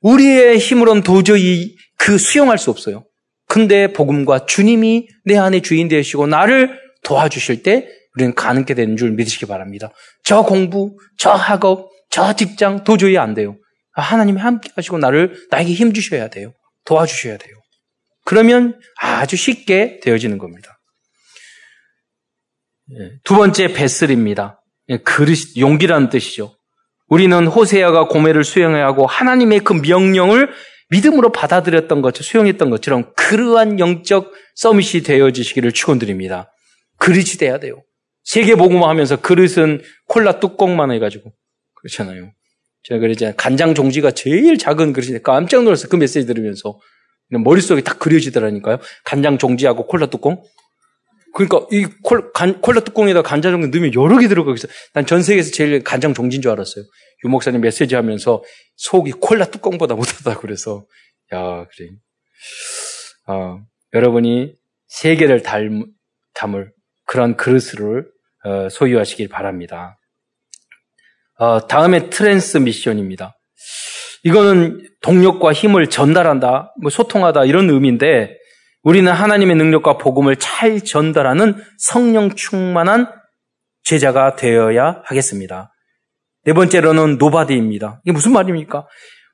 우리의 0.00 0.58
힘으로는 0.58 1.02
도저히 1.02 1.76
그 1.96 2.18
수용할 2.18 2.58
수 2.58 2.70
없어요. 2.70 3.04
근데 3.46 3.92
복음과 3.92 4.46
주님이 4.46 5.06
내 5.24 5.38
안에 5.38 5.60
주인 5.60 5.86
되시고 5.88 6.26
나를 6.26 6.78
도와주실 7.04 7.62
때 7.62 7.86
우리는 8.16 8.34
가능게 8.34 8.74
되는 8.74 8.96
줄 8.96 9.12
믿으시기 9.12 9.46
바랍니다. 9.46 9.90
저 10.24 10.42
공부, 10.42 10.96
저 11.18 11.30
학업, 11.30 11.90
저 12.10 12.34
직장 12.34 12.82
도저히 12.84 13.16
안 13.16 13.34
돼요. 13.34 13.56
하나님이 13.92 14.40
함께 14.40 14.70
하시고 14.74 14.98
나를 14.98 15.46
나에게 15.50 15.72
힘 15.72 15.92
주셔야 15.92 16.28
돼요. 16.28 16.52
도와주셔야 16.84 17.38
돼요. 17.38 17.54
그러면 18.24 18.78
아주 19.00 19.36
쉽게 19.36 20.00
되어지는 20.00 20.38
겁니다. 20.38 20.80
예, 22.92 23.12
두 23.24 23.34
번째 23.34 23.72
베슬입니다. 23.72 24.62
예, 24.88 24.98
그릇 24.98 25.56
용기라는 25.56 26.10
뜻이죠. 26.10 26.56
우리는 27.08 27.46
호세아가 27.46 28.08
고매를 28.08 28.44
수행해야 28.44 28.84
하고 28.86 29.06
하나님의 29.06 29.60
그 29.60 29.74
명령을 29.74 30.50
믿음으로 30.90 31.32
받아들였던 31.32 32.02
것, 32.02 32.16
수용했던 32.16 32.70
것처럼 32.70 33.12
그러한 33.16 33.78
영적 33.78 34.32
서밋이 34.56 35.02
되어지시기를 35.02 35.72
축원드립니다. 35.72 36.50
그릇이 36.98 37.36
돼야 37.38 37.58
돼요. 37.58 37.82
세계 38.22 38.54
복음화 38.54 38.88
하면서 38.88 39.20
그릇은 39.20 39.82
콜라 40.08 40.40
뚜껑만 40.40 40.90
해가지고 40.92 41.32
그렇잖아요. 41.74 42.32
제가 42.84 43.00
그랬잖아요. 43.00 43.34
간장 43.36 43.74
종지가 43.74 44.12
제일 44.12 44.58
작은 44.58 44.92
그릇인데 44.92 45.20
깜짝 45.22 45.64
놀랐어요. 45.64 45.88
그 45.88 45.96
메시지 45.96 46.26
들으면서 46.26 46.78
머릿속에 47.30 47.82
딱 47.82 47.98
그려지더라니까요. 47.98 48.78
간장 49.04 49.38
종지하고 49.38 49.86
콜라 49.86 50.06
뚜껑. 50.06 50.42
그러니까 51.34 51.66
이 51.72 51.84
콜라 52.02 52.80
뚜껑에다 52.80 53.22
간장 53.22 53.52
종지 53.52 53.76
넣으면 53.76 53.94
여러 53.94 54.18
개 54.18 54.28
들어가 54.28 54.52
있어. 54.54 54.68
난 54.92 55.05
전 55.05 55.22
세계에서 55.22 55.50
제일 55.50 55.82
간장 55.82 56.14
종지인 56.14 56.42
줄 56.42 56.52
알았어요. 56.52 56.84
유 57.24 57.28
목사님 57.28 57.60
메시지 57.60 57.94
하면서 57.94 58.42
속이 58.76 59.12
콜라 59.12 59.46
뚜껑보다 59.46 59.94
못하다 59.94 60.38
그래서 60.38 60.86
야 61.32 61.66
그래. 61.66 61.90
아, 63.26 63.58
여러분이 63.94 64.54
세계를 64.86 65.42
닮, 65.42 65.86
담을 66.34 66.72
그런 67.06 67.36
그릇을 67.36 68.06
어, 68.44 68.68
소유하시길 68.68 69.28
바랍니다. 69.28 69.98
어, 71.38 71.66
다음에 71.66 72.10
transmission입니다. 72.10 73.36
이거는 74.24 74.80
동력과 75.02 75.52
힘을 75.52 75.88
전달한다, 75.88 76.74
뭐 76.80 76.90
소통하다 76.90 77.44
이런 77.44 77.70
의미인데 77.70 78.30
우리는 78.82 79.10
하나님의 79.10 79.56
능력과 79.56 79.98
복음을 79.98 80.36
잘 80.36 80.80
전달하는 80.80 81.54
성령 81.78 82.34
충만한 82.34 83.06
제자가 83.84 84.36
되어야 84.36 85.02
하겠습니다. 85.04 85.72
네 86.44 86.52
번째로는 86.52 87.18
nobody입니다. 87.18 88.00
이게 88.04 88.12
무슨 88.12 88.32
말입니까? 88.32 88.86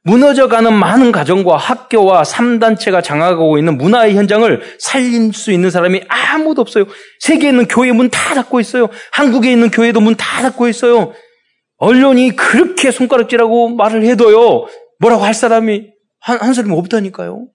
무너져가는 0.05 0.73
많은 0.73 1.13
가정과 1.13 1.57
학교와 1.57 2.23
3단체가 2.23 3.03
장악하고 3.03 3.59
있는 3.59 3.77
문화의 3.77 4.15
현장을 4.17 4.63
살릴 4.79 5.33
수 5.35 5.53
있는 5.53 5.71
사람이 5.71 6.03
아무도 6.09 6.63
없어요. 6.63 6.87
세계에 7.21 7.51
있는 7.51 7.69
교회 7.69 7.93
문 7.93 8.09
다 8.09 8.35
닫고 8.35 8.61
있어요. 8.61 8.89
한국에 9.13 9.53
있는 9.53 9.71
교회도 9.71 10.01
문 10.01 10.15
다 10.17 10.43
닫고 10.43 10.69
있어요. 10.69 11.13
언론이 11.81 12.37
그렇게 12.37 12.91
손가락질하고 12.91 13.71
말을 13.71 14.05
해도요, 14.05 14.67
뭐라고 14.99 15.25
할 15.25 15.33
사람이 15.35 15.89
한, 16.21 16.39
한 16.41 16.53
사람이 16.55 16.75
없다니까요. 16.77 17.49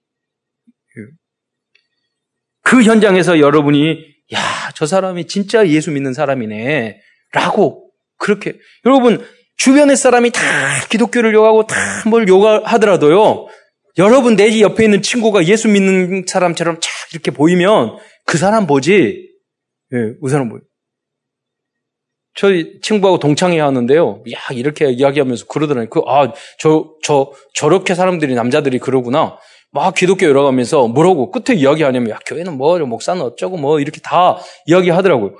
그 2.62 2.82
현장에서 2.82 3.38
여러분이, 3.38 4.04
야, 4.34 4.40
저 4.74 4.84
사람이 4.86 5.28
진짜 5.28 5.68
예수 5.68 5.92
믿는 5.92 6.12
사람이네. 6.12 7.00
라고, 7.32 7.92
그렇게. 8.18 8.58
여러분, 8.84 9.24
주변의 9.56 9.96
사람이 9.96 10.32
다 10.32 10.40
기독교를 10.90 11.32
욕하고 11.32 11.66
다 11.66 11.76
뭘 12.06 12.26
욕하더라도요, 12.28 13.46
여러분 13.98 14.36
내지 14.36 14.60
옆에 14.62 14.84
있는 14.84 15.00
친구가 15.02 15.46
예수 15.46 15.68
믿는 15.68 16.24
사람처럼 16.26 16.80
착 16.80 16.90
이렇게 17.12 17.30
보이면 17.30 17.96
그 18.26 18.36
사람 18.38 18.66
보지, 18.66 19.30
예, 19.94 19.96
그 20.20 20.28
사람 20.28 20.48
보이. 20.48 20.60
저희 22.36 22.78
친구하고 22.82 23.18
동창회 23.18 23.58
하는데요. 23.60 24.22
야, 24.32 24.38
이렇게 24.54 24.90
이야기하면서 24.90 25.46
그러더라니요. 25.46 25.88
그, 25.90 26.02
아, 26.06 26.32
저, 26.58 26.90
저, 27.02 27.32
저렇게 27.54 27.94
사람들이, 27.94 28.34
남자들이 28.34 28.78
그러구나. 28.78 29.38
막 29.72 29.94
기독교 29.94 30.26
열어가면서 30.26 30.86
뭐라고 30.88 31.30
끝에 31.30 31.56
이야기하냐면, 31.58 32.10
야, 32.10 32.18
교회는 32.26 32.56
뭐, 32.58 32.78
목사는 32.78 33.20
어쩌고 33.22 33.56
뭐, 33.56 33.80
이렇게 33.80 34.00
다 34.02 34.38
이야기하더라고요. 34.66 35.34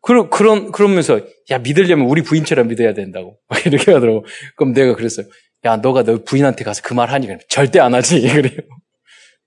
그러, 0.00 0.30
그런, 0.30 0.70
그러면서, 0.70 1.20
야, 1.50 1.58
믿으려면 1.58 2.06
우리 2.06 2.22
부인처럼 2.22 2.68
믿어야 2.68 2.94
된다고. 2.94 3.38
이렇게 3.66 3.92
하더라고. 3.92 4.24
그럼 4.56 4.72
내가 4.72 4.94
그랬어요. 4.94 5.26
야, 5.64 5.76
너가 5.76 6.04
너 6.04 6.18
부인한테 6.24 6.62
가서 6.64 6.82
그 6.82 6.94
말 6.94 7.10
하니? 7.10 7.28
절대 7.48 7.80
안 7.80 7.94
하지. 7.94 8.20
그래요. 8.28 8.60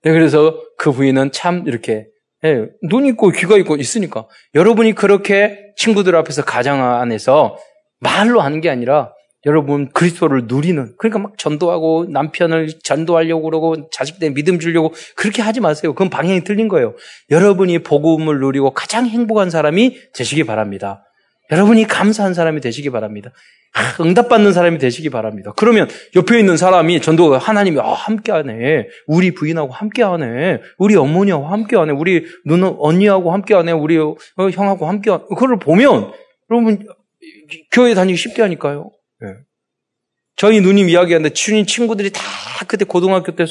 네, 0.02 0.12
그래서 0.12 0.60
그 0.76 0.92
부인은 0.92 1.32
참 1.32 1.64
이렇게 1.66 2.06
예, 2.44 2.66
눈 2.82 3.06
있고 3.06 3.30
귀가 3.30 3.56
있고 3.58 3.76
있으니까 3.76 4.26
여러분이 4.54 4.94
그렇게 4.94 5.72
친구들 5.76 6.16
앞에서 6.16 6.42
가정 6.42 6.82
안에서 6.82 7.58
말로 8.00 8.40
하는 8.40 8.60
게 8.60 8.70
아니라 8.70 9.12
여러분 9.46 9.88
그리스도를 9.90 10.44
누리는 10.46 10.94
그러니까 10.98 11.18
막 11.18 11.38
전도하고 11.38 12.06
남편을 12.10 12.80
전도하려고 12.82 13.42
그러고 13.42 13.90
자식들 13.90 14.32
믿음 14.32 14.58
주려고 14.58 14.92
그렇게 15.16 15.40
하지 15.40 15.60
마세요. 15.60 15.94
그건 15.94 16.10
방향이 16.10 16.44
틀린 16.44 16.68
거예요. 16.68 16.94
여러분이 17.30 17.80
복음을 17.80 18.38
누리고 18.38 18.72
가장 18.72 19.06
행복한 19.06 19.48
사람이 19.48 20.12
되시기 20.12 20.44
바랍니다. 20.44 21.04
여러분이 21.50 21.84
감사한 21.86 22.34
사람이 22.34 22.60
되시기 22.60 22.90
바랍니다. 22.90 23.32
응답받는 24.00 24.52
사람이 24.52 24.78
되시기 24.78 25.10
바랍니다. 25.10 25.52
그러면 25.56 25.88
옆에 26.16 26.38
있는 26.38 26.56
사람이 26.56 27.00
전도 27.00 27.38
하나님이 27.38 27.78
아, 27.80 27.92
함께하네. 27.92 28.88
우리 29.06 29.32
부인하고 29.32 29.72
함께하네. 29.72 30.60
우리 30.78 30.96
어머니하고 30.96 31.46
함께하네. 31.46 31.92
우리 31.92 32.24
누나 32.44 32.74
언니하고 32.78 33.32
함께하네. 33.32 33.72
우리 33.72 33.98
어, 33.98 34.16
형하고 34.36 34.86
함께하네. 34.86 35.24
그걸 35.28 35.58
보면 35.58 36.12
여러분 36.50 36.86
교회 37.70 37.94
다니기 37.94 38.16
쉽게 38.16 38.42
하니까요. 38.42 38.90
네. 39.20 39.28
저희 40.36 40.60
누님 40.60 40.88
이야기하는데 40.88 41.32
주님 41.34 41.66
친구들이 41.66 42.10
다 42.10 42.20
그때 42.66 42.84
고등학교 42.84 43.36
때 43.36 43.44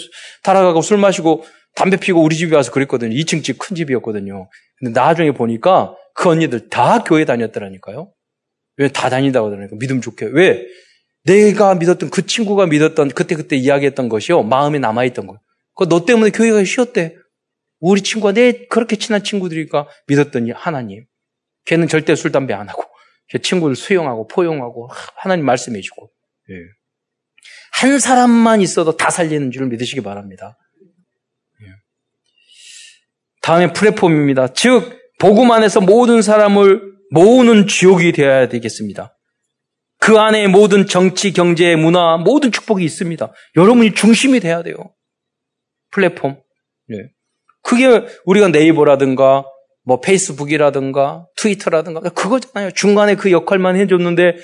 달아가고 0.43 0.81
술 0.81 0.97
마시고 0.97 1.43
담배 1.75 1.97
피고 1.97 2.21
우리 2.21 2.35
집에 2.35 2.55
와서 2.55 2.71
그랬거든요. 2.71 3.15
2층 3.15 3.43
집 3.43 3.57
큰 3.57 3.75
집이었거든요. 3.75 4.49
근데 4.79 4.99
나중에 4.99 5.31
보니까 5.31 5.95
그 6.13 6.29
언니들 6.29 6.69
다 6.69 7.03
교회 7.03 7.23
다녔더라니까요. 7.25 8.11
왜 8.79 8.87
다 8.87 9.09
다닌다고 9.09 9.47
하더라니까. 9.47 9.75
믿음 9.77 9.99
좋게. 10.01 10.27
왜? 10.31 10.65
내가 11.25 11.75
믿었던 11.75 12.09
그 12.09 12.25
친구가 12.25 12.65
믿었던 12.67 13.09
그때그때 13.09 13.57
이야기했던 13.57 14.07
것이요. 14.09 14.43
마음에 14.43 14.79
남아있던 14.79 15.27
거예요. 15.27 15.39
그너 15.75 16.05
때문에 16.05 16.31
교회가 16.31 16.63
쉬었대. 16.63 17.15
우리 17.81 18.01
친구가 18.01 18.33
내 18.33 18.67
그렇게 18.67 18.95
친한 18.95 19.23
친구들이니까 19.23 19.87
믿었더니 20.07 20.51
하나님. 20.51 21.05
걔는 21.65 21.87
절대 21.87 22.15
술, 22.15 22.31
담배 22.31 22.53
안 22.53 22.69
하고. 22.69 22.83
걔 23.27 23.37
친구를 23.37 23.75
수용하고 23.75 24.27
포용하고 24.27 24.89
하나님 25.15 25.45
말씀해 25.45 25.81
주고. 25.81 26.09
예. 26.49 26.53
한 27.73 27.99
사람만 27.99 28.61
있어도 28.61 28.97
다 28.97 29.09
살리는 29.09 29.51
줄 29.51 29.67
믿으시기 29.67 30.01
바랍니다. 30.01 30.57
예. 31.61 31.67
다음에 33.41 33.71
플랫폼입니다. 33.73 34.53
즉, 34.53 34.97
복음 35.19 35.51
안에서 35.51 35.81
모든 35.81 36.21
사람을 36.21 36.98
모으는 37.11 37.67
지옥이 37.67 38.11
되어야 38.11 38.49
되겠습니다. 38.49 39.15
그 39.99 40.17
안에 40.17 40.47
모든 40.47 40.87
정치, 40.87 41.33
경제, 41.33 41.75
문화, 41.75 42.17
모든 42.17 42.51
축복이 42.51 42.83
있습니다. 42.83 43.33
여러분이 43.57 43.93
중심이 43.93 44.39
돼야 44.39 44.63
돼요. 44.63 44.75
플랫폼. 45.91 46.41
네. 46.87 46.97
그게 47.63 48.05
우리가 48.25 48.47
네이버라든가 48.49 49.43
뭐 49.83 49.99
페이스북이라든가 49.99 51.25
트위터라든가 51.35 51.99
그거잖아요. 52.01 52.71
중간에 52.71 53.15
그 53.15 53.31
역할만 53.31 53.75
해줬는데 53.75 54.37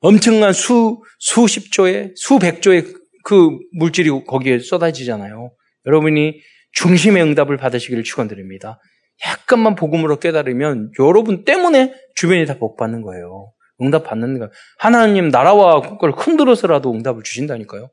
엄청난 0.00 0.52
수 0.52 1.02
수십 1.18 1.72
조의 1.72 2.12
수백 2.16 2.62
조의 2.62 2.84
그 3.24 3.50
물질이 3.72 4.10
거기에 4.26 4.60
쏟아지잖아요. 4.60 5.52
여러분이 5.86 6.40
중심의 6.72 7.22
응답을 7.22 7.56
받으시기를 7.56 8.04
축원드립니다. 8.04 8.78
약간만 9.26 9.74
복음으로 9.74 10.18
깨달으면 10.18 10.92
여러분 10.98 11.44
때문에 11.44 11.94
주변이 12.14 12.46
다 12.46 12.58
복받는 12.58 13.02
거예요. 13.02 13.52
응답 13.82 14.04
받는 14.04 14.38
거. 14.38 14.50
하나님 14.78 15.28
나라와 15.28 15.80
그걸 15.80 16.12
흔들어서라도 16.12 16.92
응답을 16.92 17.22
주신다니까요. 17.22 17.90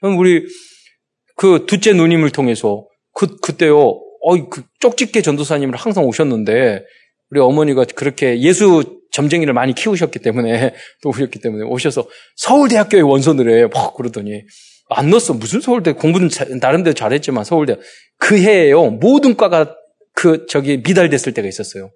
저는 0.00 0.16
우리 0.16 0.46
그 1.36 1.66
둘째 1.66 1.92
누님을 1.92 2.30
통해서 2.30 2.86
그 3.12 3.36
그때요. 3.36 4.00
어이 4.22 4.44
그 4.50 4.62
쪽집게 4.80 5.22
전도사님을 5.22 5.76
항상 5.76 6.04
오셨는데 6.04 6.84
우리 7.30 7.40
어머니가 7.40 7.84
그렇게 7.94 8.40
예수 8.40 9.00
점쟁이를 9.12 9.52
많이 9.52 9.74
키우셨기 9.74 10.18
때문에 10.20 10.74
또 11.02 11.10
오셨기 11.10 11.40
때문에 11.40 11.64
오셔서 11.64 12.08
서울대학교에 12.36 13.00
원서를 13.00 13.64
해. 13.64 13.66
막 13.72 13.94
그러더니 13.94 14.42
안 14.90 15.10
넣었어. 15.10 15.34
무슨 15.34 15.60
서울대 15.60 15.92
공부는 15.92 16.28
자, 16.28 16.44
나름대로 16.60 16.94
잘했지만 16.94 17.44
서울대 17.44 17.76
그 18.18 18.38
해에요. 18.38 18.90
모든 18.90 19.36
과가 19.36 19.76
그 20.24 20.46
저기 20.46 20.78
미달됐을 20.78 21.34
때가 21.34 21.46
있었어요. 21.46 21.90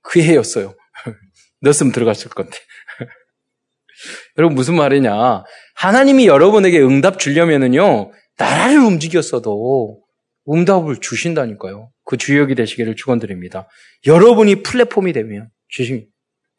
그 0.00 0.22
해였어요. 0.22 0.74
넣었으면 1.60 1.92
들어갔을 1.92 2.30
건데. 2.30 2.56
여러분 4.38 4.54
무슨 4.54 4.76
말이냐? 4.76 5.44
하나님이 5.74 6.26
여러분에게 6.26 6.80
응답 6.80 7.18
주려면은요 7.18 8.12
나라를 8.38 8.78
움직였어도 8.78 10.02
응답을 10.48 11.02
주신다니까요. 11.02 11.90
그 12.06 12.16
주역이 12.16 12.54
되시기를 12.54 12.96
축원드립니다. 12.96 13.68
여러분이 14.06 14.62
플랫폼이 14.62 15.12
되면 15.12 15.50
주심. 15.68 16.06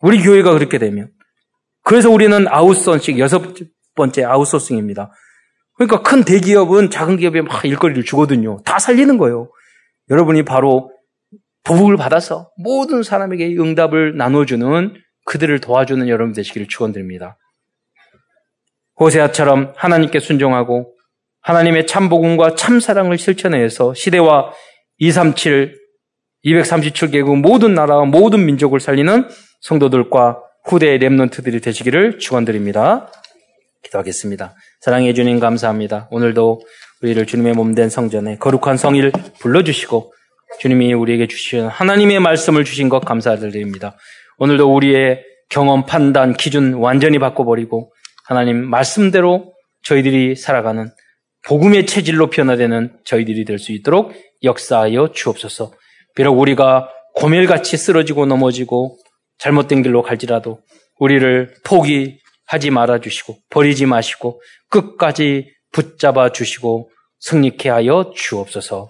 우리 0.01 0.21
교회가 0.21 0.53
그렇게 0.53 0.77
되면 0.77 1.09
그래서 1.83 2.11
우리는 2.11 2.47
아웃소싱 2.47 3.17
여섯 3.17 3.41
번째 3.95 4.23
아웃소싱입니다. 4.23 5.11
그러니까 5.77 6.03
큰 6.03 6.23
대기업은 6.23 6.91
작은 6.91 7.17
기업에 7.17 7.41
막 7.41 7.65
일거리를 7.65 8.03
주거든요. 8.03 8.61
다 8.65 8.77
살리는 8.77 9.17
거예요. 9.17 9.49
여러분이 10.11 10.43
바로 10.43 10.91
보복을 11.67 11.97
받아서 11.97 12.49
모든 12.57 13.03
사람에게 13.03 13.57
응답을 13.57 14.15
나눠주는 14.15 14.93
그들을 15.25 15.59
도와주는 15.59 16.07
여러분 16.07 16.33
되시기를 16.33 16.67
축원드립니다. 16.67 17.37
호세아처럼 18.99 19.73
하나님께 19.75 20.19
순종하고 20.19 20.95
하나님의 21.41 21.85
참 21.85 22.09
복음과 22.09 22.55
참 22.55 22.79
사랑을 22.79 23.17
실천해서 23.17 23.93
시대와 23.93 24.53
237, 24.97 25.75
237개국 26.45 27.41
모든 27.41 27.73
나라와 27.73 28.05
모든 28.05 28.45
민족을 28.45 28.79
살리는 28.79 29.27
성도들과 29.61 30.41
후대의 30.65 30.99
랩런트들이 30.99 31.61
되시기를 31.61 32.19
축원드립니다. 32.19 33.11
기도하겠습니다. 33.83 34.55
사랑해 34.81 35.13
주님 35.13 35.39
감사합니다. 35.39 36.07
오늘도 36.11 36.61
우리를 37.03 37.25
주님의 37.25 37.53
몸 37.53 37.75
된 37.75 37.89
성전에 37.89 38.37
거룩한 38.37 38.77
성일 38.77 39.11
불러주시고 39.39 40.13
주님이 40.59 40.93
우리에게 40.93 41.27
주신 41.27 41.67
하나님의 41.67 42.19
말씀을 42.19 42.63
주신 42.63 42.89
것 42.89 42.99
감사드립니다. 43.03 43.97
오늘도 44.37 44.73
우리의 44.73 45.23
경험, 45.49 45.85
판단, 45.85 46.35
기준 46.35 46.73
완전히 46.73 47.19
바꿔버리고 47.19 47.93
하나님 48.25 48.57
말씀대로 48.69 49.53
저희들이 49.83 50.35
살아가는 50.35 50.89
복음의 51.45 51.85
체질로 51.85 52.29
변화되는 52.29 52.97
저희들이 53.05 53.45
될 53.45 53.57
수 53.59 53.71
있도록 53.71 54.13
역사하여 54.43 55.11
주옵소서. 55.13 55.71
비록 56.15 56.37
우리가 56.39 56.89
고멜같이 57.15 57.77
쓰러지고 57.77 58.25
넘어지고 58.25 58.97
잘못된 59.39 59.83
길로 59.83 60.01
갈지라도 60.01 60.59
우리를 60.99 61.53
포기하지 61.63 62.71
말아 62.71 62.99
주시고 62.99 63.37
버리지 63.49 63.85
마시고 63.85 64.41
끝까지 64.69 65.51
붙잡아 65.71 66.31
주시고 66.31 66.89
승리케 67.19 67.69
하여 67.69 68.11
주옵소서. 68.15 68.89